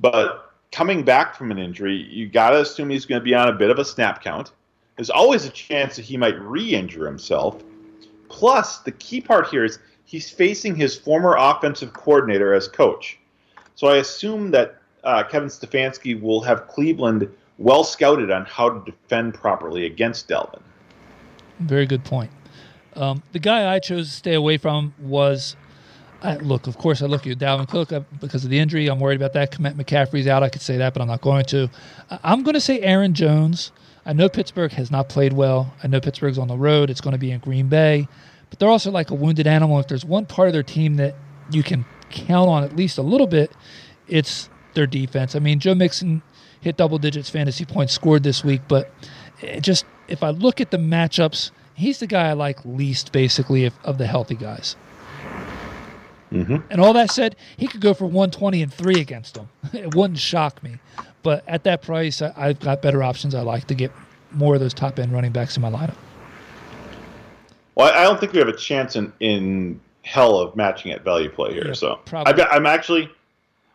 [0.00, 3.48] But coming back from an injury, you got to assume he's going to be on
[3.48, 4.52] a bit of a snap count.
[4.96, 7.62] There's always a chance that he might re injure himself.
[8.28, 13.18] Plus, the key part here is he's facing his former offensive coordinator as coach.
[13.74, 17.28] So I assume that uh, Kevin Stefanski will have Cleveland
[17.58, 20.60] well scouted on how to defend properly against Dalvin.
[21.60, 22.30] Very good point.
[22.96, 25.56] Um, the guy I chose to stay away from was
[26.22, 28.88] I, look, of course, I look at Dalvin Cook uh, because of the injury.
[28.88, 29.50] I'm worried about that.
[29.52, 30.42] Commit McCaffrey's out.
[30.42, 31.70] I could say that, but I'm not going to.
[32.22, 33.72] I'm going to say Aaron Jones.
[34.04, 35.74] I know Pittsburgh has not played well.
[35.82, 36.90] I know Pittsburgh's on the road.
[36.90, 38.08] It's going to be in Green Bay,
[38.50, 39.78] but they're also like a wounded animal.
[39.78, 41.14] If there's one part of their team that
[41.50, 43.52] you can count on at least a little bit,
[44.08, 45.34] it's their defense.
[45.34, 46.22] I mean, Joe Mixon
[46.60, 48.90] hit double digits fantasy points scored this week, but
[49.60, 53.74] just if I look at the matchups, he's the guy I like least basically of,
[53.84, 54.76] of the healthy guys.
[56.32, 56.56] Mm-hmm.
[56.70, 59.48] And all that said, he could go for 120 and three against them.
[59.72, 60.78] It wouldn't shock me.
[61.22, 63.34] But at that price, I, have got better options.
[63.34, 63.92] I like to get
[64.32, 65.96] more of those top end running backs in my lineup.
[67.74, 71.30] Well, I don't think we have a chance in, in hell of matching at value
[71.30, 71.68] play here.
[71.68, 72.42] Yeah, so probably.
[72.42, 73.10] i am actually,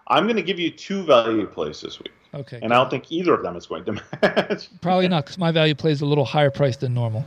[0.07, 2.13] I'm going to give you two value plays this week.
[2.33, 2.59] Okay.
[2.61, 4.69] And I don't think either of them is going to match.
[4.81, 7.25] Probably not, because my value play is a little higher price than normal.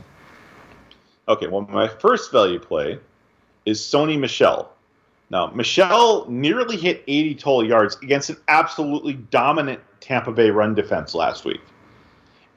[1.27, 1.47] Okay.
[1.47, 2.99] Well, my first value play
[3.65, 4.71] is Sony Michel.
[5.31, 11.13] Now, Michel nearly hit 80 total yards against an absolutely dominant Tampa Bay run defense
[11.13, 11.61] last week.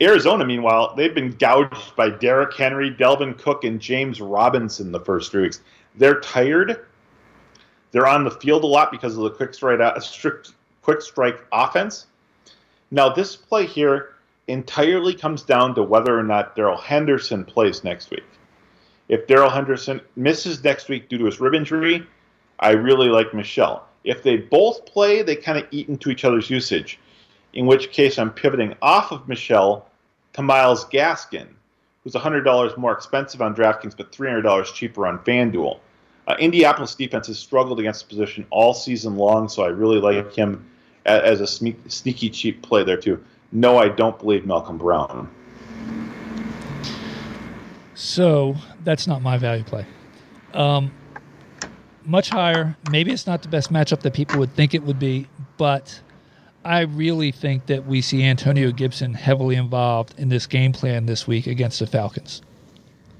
[0.00, 5.30] Arizona, meanwhile, they've been gouged by Derrick Henry, Dalvin Cook, and James Robinson the first
[5.30, 5.60] three weeks.
[5.96, 6.86] They're tired.
[7.92, 10.00] They're on the field a lot because of the quick strike, uh,
[10.80, 12.06] quick strike offense.
[12.90, 14.14] Now, this play here
[14.48, 18.24] entirely comes down to whether or not Darrell Henderson plays next week.
[19.08, 22.06] If Darrell Henderson misses next week due to his rib injury,
[22.62, 23.86] I really like Michel.
[24.04, 26.98] If they both play, they kind of eat into each other's usage,
[27.52, 29.86] in which case I'm pivoting off of Michel
[30.34, 31.48] to Myles Gaskin,
[32.02, 35.80] who's $100 more expensive on DraftKings but $300 cheaper on FanDuel.
[36.28, 40.32] Uh, Indianapolis defense has struggled against the position all season long, so I really like
[40.32, 40.64] him
[41.04, 43.22] as a sneaky cheap play there too.
[43.50, 45.28] No, I don't believe Malcolm Brown.
[47.94, 48.54] So
[48.84, 49.84] that's not my value play.
[50.54, 50.92] Um,
[52.04, 52.76] much higher.
[52.90, 55.26] Maybe it's not the best matchup that people would think it would be,
[55.56, 56.00] but
[56.64, 61.26] I really think that we see Antonio Gibson heavily involved in this game plan this
[61.26, 62.42] week against the Falcons.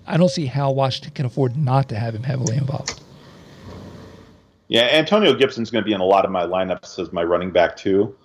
[0.06, 3.00] I don't see how Washington can afford not to have him heavily involved.
[4.68, 7.50] Yeah, Antonio Gibson's going to be in a lot of my lineups as my running
[7.50, 8.16] back too.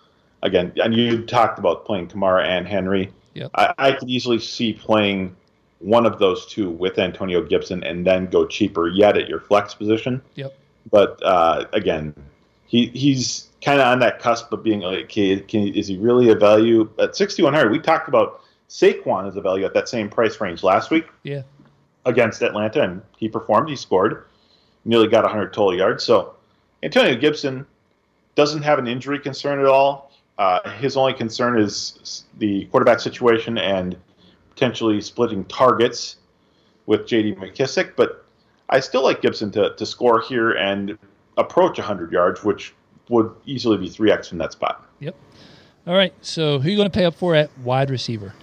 [0.43, 3.11] Again, and you talked about playing Kamara and Henry.
[3.33, 3.51] Yep.
[3.55, 5.35] I, I could easily see playing
[5.79, 9.73] one of those two with Antonio Gibson and then go cheaper yet at your flex
[9.73, 10.21] position.
[10.35, 10.57] Yep.
[10.89, 12.15] But uh, again,
[12.65, 16.29] he he's kind of on that cusp of being like, okay, can, is he really
[16.29, 17.71] a value at 6100?
[17.71, 21.05] We talked about Saquon as a value at that same price range last week.
[21.23, 21.43] Yeah.
[22.05, 23.69] Against Atlanta, and he performed.
[23.69, 24.25] He scored,
[24.85, 26.05] nearly got 100 total yards.
[26.05, 26.35] So
[26.81, 27.65] Antonio Gibson
[28.35, 30.11] doesn't have an injury concern at all.
[30.37, 33.97] Uh, his only concern is the quarterback situation and
[34.61, 36.15] potentially splitting targets
[36.87, 37.33] with J.D.
[37.35, 38.25] McKissic, but
[38.69, 40.97] I still like Gibson to, to score here and
[41.37, 42.73] approach 100 yards, which
[43.09, 44.87] would easily be 3x from that spot.
[44.99, 45.15] Yep.
[45.85, 46.11] All right.
[46.21, 48.33] So who are you going to pay up for at wide receiver?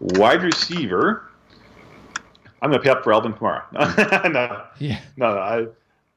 [0.00, 1.24] Wide receiver.
[2.62, 3.64] I'm going to pay up for Alvin Kamara.
[4.32, 5.00] no, Yeah.
[5.18, 5.38] no, no.
[5.40, 5.66] I,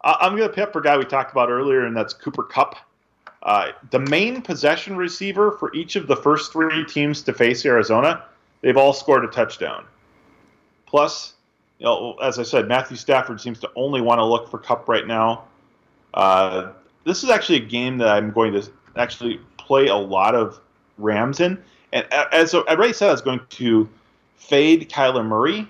[0.10, 2.14] I- I'm going to pay up for a guy we talked about earlier, and that's
[2.14, 2.78] Cooper Kupp.
[3.44, 8.24] Uh, the main possession receiver for each of the first three teams to face Arizona,
[8.62, 9.86] they've all scored a touchdown.
[10.86, 11.34] Plus,
[11.80, 14.88] you know, as I said, Matthew Stafford seems to only want to look for Kupp
[14.88, 15.46] right now.
[16.14, 16.72] Uh,
[17.06, 20.60] this is actually a game that I'm going to actually play a lot of
[20.98, 21.62] Rams in.
[21.94, 23.90] And as I already said, I was going to
[24.36, 25.68] fade Kyler Murray.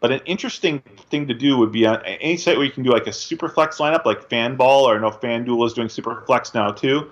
[0.00, 2.90] But an interesting thing to do would be on any site where you can do
[2.90, 6.52] like a super flex lineup, like Fanball, or I know FanDuel is doing super flex
[6.52, 7.10] now too.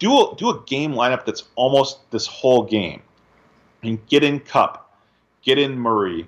[0.00, 3.02] Do a, do a game lineup that's almost this whole game.
[3.82, 4.96] And get in Kupp,
[5.42, 6.26] get in Murray,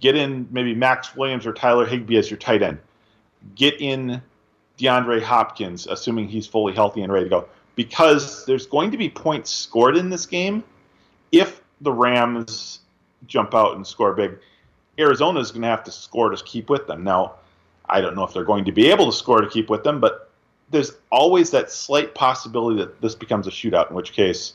[0.00, 2.78] get in maybe Max Williams or Tyler Higbee as your tight end.
[3.54, 4.20] Get in
[4.78, 7.48] DeAndre Hopkins, assuming he's fully healthy and ready to go.
[7.74, 10.64] Because there's going to be points scored in this game
[11.30, 12.80] if the Rams
[13.26, 14.38] jump out and score big.
[14.98, 17.04] Arizona is going to have to score to keep with them.
[17.04, 17.34] Now,
[17.88, 20.00] I don't know if they're going to be able to score to keep with them,
[20.00, 20.30] but
[20.70, 24.54] there's always that slight possibility that this becomes a shootout, in which case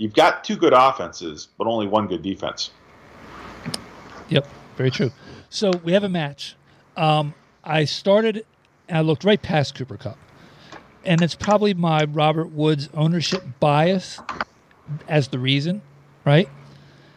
[0.00, 2.70] you've got two good offenses, but only one good defense.
[4.30, 5.12] Yep, very true.
[5.50, 6.56] So we have a match.
[6.96, 8.46] Um, I started
[8.88, 10.16] and I looked right past Cooper Kupp.
[11.04, 14.20] And it's probably my Robert Woods ownership bias
[15.06, 15.82] as the reason,
[16.24, 16.48] right?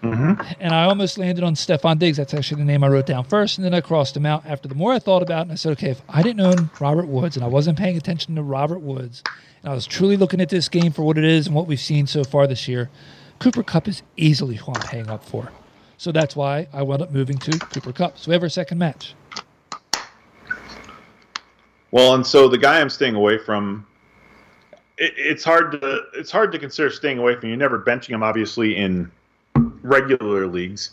[0.03, 0.41] Mm-hmm.
[0.59, 2.17] And I almost landed on Stefon Diggs.
[2.17, 3.57] That's actually the name I wrote down first.
[3.57, 5.41] And then I crossed him out after the more I thought about it.
[5.43, 8.35] And I said, okay, if I didn't own Robert Woods and I wasn't paying attention
[8.35, 9.23] to Robert Woods
[9.61, 11.79] and I was truly looking at this game for what it is and what we've
[11.79, 12.89] seen so far this year,
[13.39, 15.49] Cooper Kupp is easily who I'm paying up for.
[15.97, 18.17] So that's why I wound up moving to Cooper Kupp.
[18.17, 19.15] So we have our second match.
[21.91, 23.85] Well, and so the guy I'm staying away from
[24.97, 27.49] it's hard to it's hard to consider staying away from.
[27.49, 29.11] You're never benching him, obviously, in
[29.83, 30.91] regular leagues,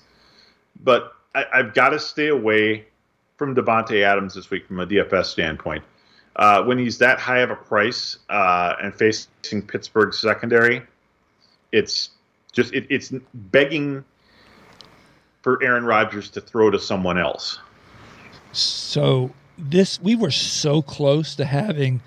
[0.83, 2.87] but I, I've got to stay away
[3.37, 5.83] from Davante Adams this week from a DFS standpoint.
[6.37, 10.83] Uh, when he's that high of a price uh, and facing Pittsburgh secondary,
[11.73, 12.11] it's
[12.53, 14.05] just it, it's begging
[15.43, 17.59] for Aaron Rodgers to throw to someone else.
[18.53, 22.03] So this we were so close to having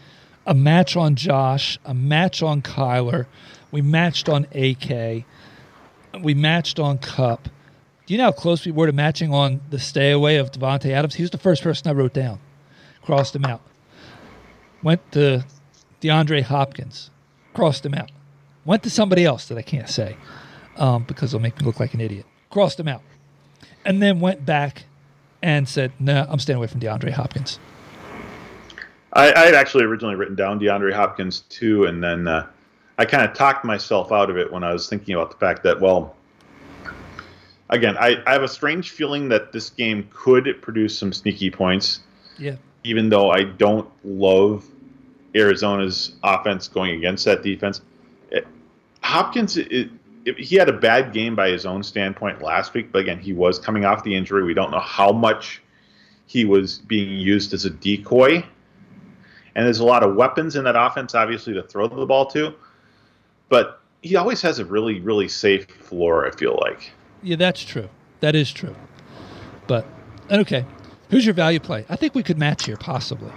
[0.45, 3.25] a match on Josh, a match on Kyler.
[3.71, 5.25] We matched on AK.
[6.21, 7.49] We matched on Kupp.
[8.05, 10.91] Do you know how close we were to matching on the stay away of Davante
[10.91, 11.15] Adams?
[11.15, 12.39] He was the first person I wrote down.
[13.01, 13.61] Crossed him out.
[14.83, 15.45] Went to
[16.01, 17.09] DeAndre Hopkins.
[17.53, 18.11] Crossed him out.
[18.65, 20.17] Went to somebody else that I can't say
[20.77, 22.25] um, because it'll make me look like an idiot.
[22.49, 23.01] Crossed him out.
[23.85, 24.83] And then went back
[25.41, 27.59] and said, "No, I'm staying away from DeAndre Hopkins."
[29.11, 32.47] I, I had actually originally written down DeAndre Hopkins too, and then uh,
[32.97, 35.63] I kind of talked myself out of it when I was thinking about the fact
[35.63, 36.15] that, well,
[37.69, 42.01] again, I, I have a strange feeling that this game could produce some sneaky points,
[42.37, 44.65] Yeah, even though I don't love
[45.35, 47.81] Arizona's offense going against that defense.
[48.29, 48.47] It,
[49.01, 49.89] Hopkins, it,
[50.25, 53.33] it, he had a bad game by his own standpoint last week, but again, he
[53.33, 54.43] was coming off the injury.
[54.43, 55.61] We don't know how much
[56.27, 58.45] he was being used as a decoy.
[59.55, 62.53] And there's a lot of weapons in that offense, obviously, to throw the ball to.
[63.49, 66.91] But he always has a really, really safe floor, I feel like.
[67.21, 67.89] yeah, that's true.
[68.19, 68.75] That is true.
[69.67, 69.85] But
[70.31, 70.65] okay,
[71.09, 71.85] who's your value play?
[71.89, 73.31] I think we could match here, possibly.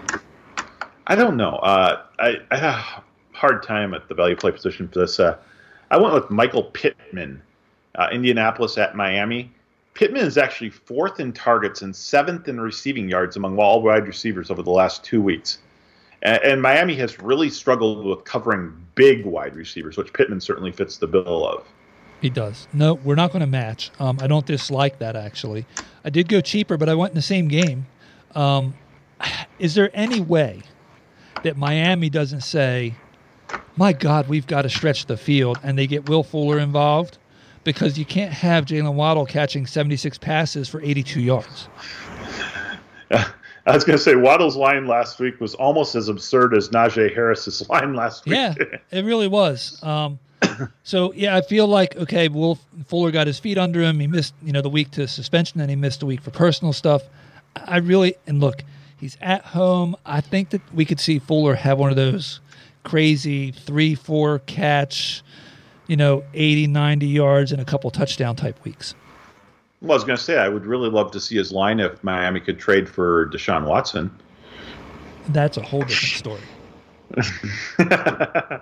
[1.06, 1.56] I don't know.
[1.56, 2.84] Uh, I, I had a
[3.32, 5.20] hard time at the value play position for this.
[5.20, 5.36] Uh,
[5.90, 7.42] I went with Michael Pittman,
[7.94, 9.52] uh, Indianapolis at Miami.
[9.94, 14.50] Pittman is actually fourth in targets and seventh in receiving yards among all wide receivers
[14.50, 15.58] over the last two weeks.
[16.22, 20.96] And, and Miami has really struggled with covering big wide receivers, which Pittman certainly fits
[20.96, 21.64] the bill of.
[22.20, 22.66] He does.
[22.72, 23.90] No, we're not going to match.
[23.98, 25.66] Um, I don't dislike that actually.
[26.04, 27.86] I did go cheaper, but I went in the same game.
[28.34, 28.74] Um,
[29.58, 30.62] is there any way
[31.42, 32.94] that Miami doesn't say,
[33.76, 37.18] "My God, we've got to stretch the field," and they get Will Fuller involved?
[37.64, 41.68] Because you can't have Jaylen Waddle catching 76 passes for 82 yards.
[43.66, 47.12] I was going to say Waddle's line last week was almost as absurd as Najee
[47.12, 48.34] Harris's line last week.
[48.34, 48.54] Yeah,
[48.90, 49.82] it really was.
[49.82, 50.18] Um,
[50.84, 53.98] so yeah, I feel like okay, Will Fuller got his feet under him.
[53.98, 56.72] He missed you know the week to suspension, and he missed a week for personal
[56.72, 57.02] stuff.
[57.56, 58.62] I really and look,
[58.98, 59.96] he's at home.
[60.06, 62.40] I think that we could see Fuller have one of those
[62.84, 65.24] crazy three, four catch,
[65.88, 68.94] you know, 80, 90 yards and a couple touchdown type weeks.
[69.82, 72.02] Well, I was going to say I would really love to see his line if
[72.02, 74.10] Miami could trade for Deshaun Watson.
[75.28, 76.40] That's a whole different story.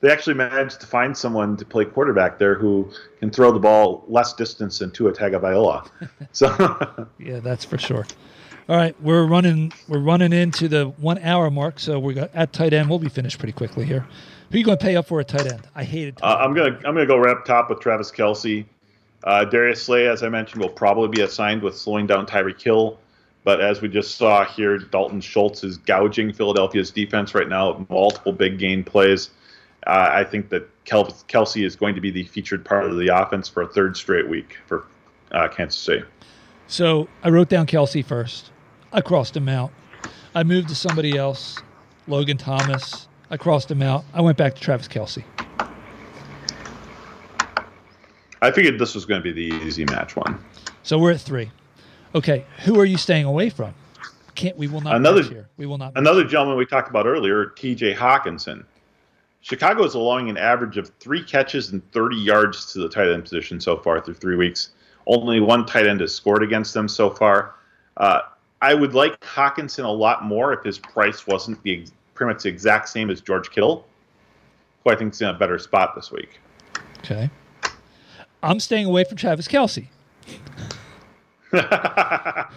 [0.00, 4.04] they actually managed to find someone to play quarterback there who can throw the ball
[4.08, 5.88] less distance than Tua Tagovailoa.
[6.32, 8.06] So yeah, that's for sure.
[8.68, 12.52] All right, we're running we're running into the one hour mark, so we got at
[12.52, 12.88] tight end.
[12.88, 14.06] We'll be finished pretty quickly here.
[14.50, 15.62] Who are you going to pay up for a tight end?
[15.74, 16.18] I hated.
[16.22, 18.64] Uh, I'm gonna I'm gonna go wrap top with Travis Kelce.
[19.24, 22.98] Uh, Darius Slay, as I mentioned, will probably be assigned with slowing down Tyreek Hill.
[23.44, 27.86] But as we just saw here, Dalton Schultz is gouging Philadelphia's defense right now.
[27.88, 29.30] Multiple big gain plays.
[29.86, 33.08] Uh, I think that Kel- Kelce is going to be the featured part of the
[33.08, 34.84] offense for a third straight week for
[35.32, 36.04] uh, Kansas City.
[36.66, 38.50] So I wrote down Kelce first.
[38.92, 39.72] I crossed him out.
[40.34, 41.58] I moved to somebody else,
[42.06, 43.08] Logan Thomas.
[43.30, 44.04] I crossed him out.
[44.12, 45.24] I went back to Travis Kelce.
[48.42, 50.42] I figured this was going to be the easy match one.
[50.82, 51.50] So we're at three.
[52.14, 53.74] Okay, who are you staying away from?
[54.34, 55.48] Can't we will not Another- here.
[55.56, 55.92] We will not.
[55.96, 57.94] Another gentleman we talked about earlier, T.J.
[57.94, 58.64] Hockenson.
[59.42, 63.22] Chicago is allowing an average of three catches and 30 yards to the tight end
[63.22, 64.70] position so far through three weeks.
[65.06, 67.54] Only one tight end has scored against them so far.
[67.96, 68.20] Uh,
[68.62, 72.50] I would like Hockenson a lot more if his price wasn't the pretty much the
[72.50, 73.86] exact same as George Kittle,
[74.84, 76.38] who I think is in a better spot this week.
[76.98, 77.30] Okay.
[78.42, 79.86] I'm staying away from Travis Kelce.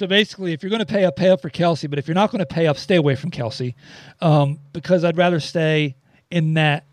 [0.00, 1.88] So basically, if you're going to pay up, pay up for Kelce.
[1.90, 3.74] But if you're not going to pay up, stay away from Kelce,
[4.22, 5.94] um, because I'd rather stay
[6.30, 6.86] in that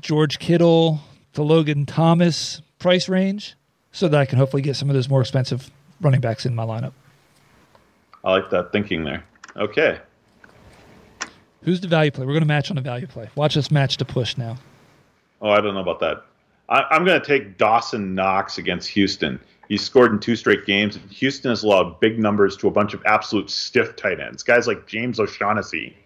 [0.00, 1.00] George Kittle
[1.34, 3.54] to Logan Thomas price range,
[3.92, 5.70] so that I can hopefully get some of those more expensive
[6.00, 6.92] running backs in my lineup.
[8.24, 9.24] I like that thinking there.
[9.54, 10.00] Okay.
[11.62, 12.26] Who's the value play?
[12.26, 13.28] We're going to match on a value play.
[13.36, 14.58] Watch us match to push now.
[15.40, 16.24] Oh, I don't know about that.
[16.68, 19.40] I, I'm going to take Dawson Knox against Houston.
[19.68, 20.98] He's scored in two straight games.
[21.10, 24.42] Houston has allowed big numbers to a bunch of absolute stiff tight ends.
[24.42, 25.96] Guys like James O'Shaughnessy,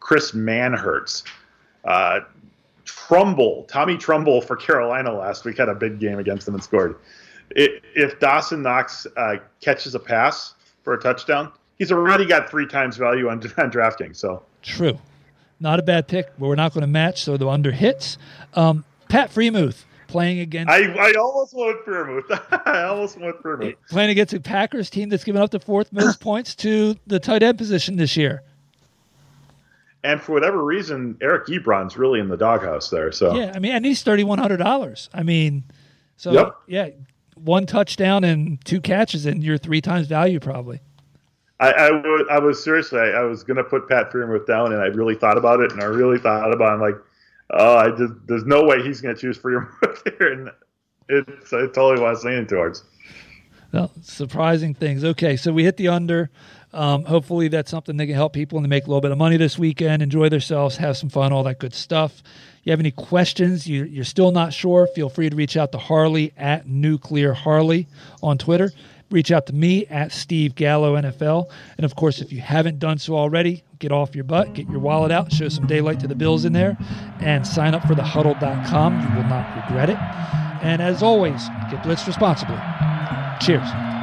[0.00, 1.22] Chris Manhertz,
[1.84, 2.20] uh,
[2.84, 6.96] Tremble, Tommy Tremble for Carolina last week had a big game against them and scored.
[7.50, 12.66] It, if Dawson Knox uh, catches a pass for a touchdown, he's already got three
[12.66, 14.16] times value on, on DraftKings.
[14.16, 14.98] So True.
[15.62, 18.16] Not a bad pick, but we're not going to match, so the under hits.
[18.54, 22.62] Um, Pat Freiermuth playing against I, I almost went Freiermuth.
[22.66, 23.76] I almost went Freiermuth.
[23.88, 27.42] playing against a Packers team that's given up the fourth most points to the tight
[27.42, 28.42] end position this year.
[30.02, 33.12] And for whatever reason, Eric Ebron's really in the doghouse there.
[33.12, 35.10] So Yeah, I mean, and he's thirty one hundred dollars.
[35.12, 35.64] I mean,
[36.16, 36.56] so Yep.
[36.66, 36.88] yeah,
[37.34, 40.80] one touchdown and two catches, and you're three times value probably.
[41.60, 44.72] I, I, would, I was seriously, I, I was going to put Pat Freiermuth down,
[44.72, 46.74] and I really thought about it, and I really thought about it.
[46.74, 46.94] I'm like,
[47.52, 50.32] oh, I just, there's no way he's going to choose Freiermuth here.
[50.32, 50.50] And
[51.08, 52.84] it's, totally what I was leaning towards.
[53.72, 55.04] Well, surprising things.
[55.04, 56.30] Okay, so we hit the under.
[56.72, 59.18] Um, hopefully, that's something that can help people and they make a little bit of
[59.18, 62.22] money this weekend, enjoy themselves, have some fun, all that good stuff.
[62.62, 63.66] You have any questions?
[63.66, 64.86] You, you're still not sure?
[64.94, 67.88] Feel free to reach out to Harley at Nuclear Harley
[68.22, 68.70] on Twitter.
[69.10, 71.50] Reach out to me at Steve Gallo NFL.
[71.76, 74.78] And of course, if you haven't done so already, get off your butt, get your
[74.78, 76.76] wallet out, show some daylight to the Bills in there,
[77.18, 79.00] and sign up for thehuddle.com.
[79.00, 79.98] You will not regret it.
[80.62, 82.58] And as always, get blitzed responsibly.
[83.40, 83.99] Cheers.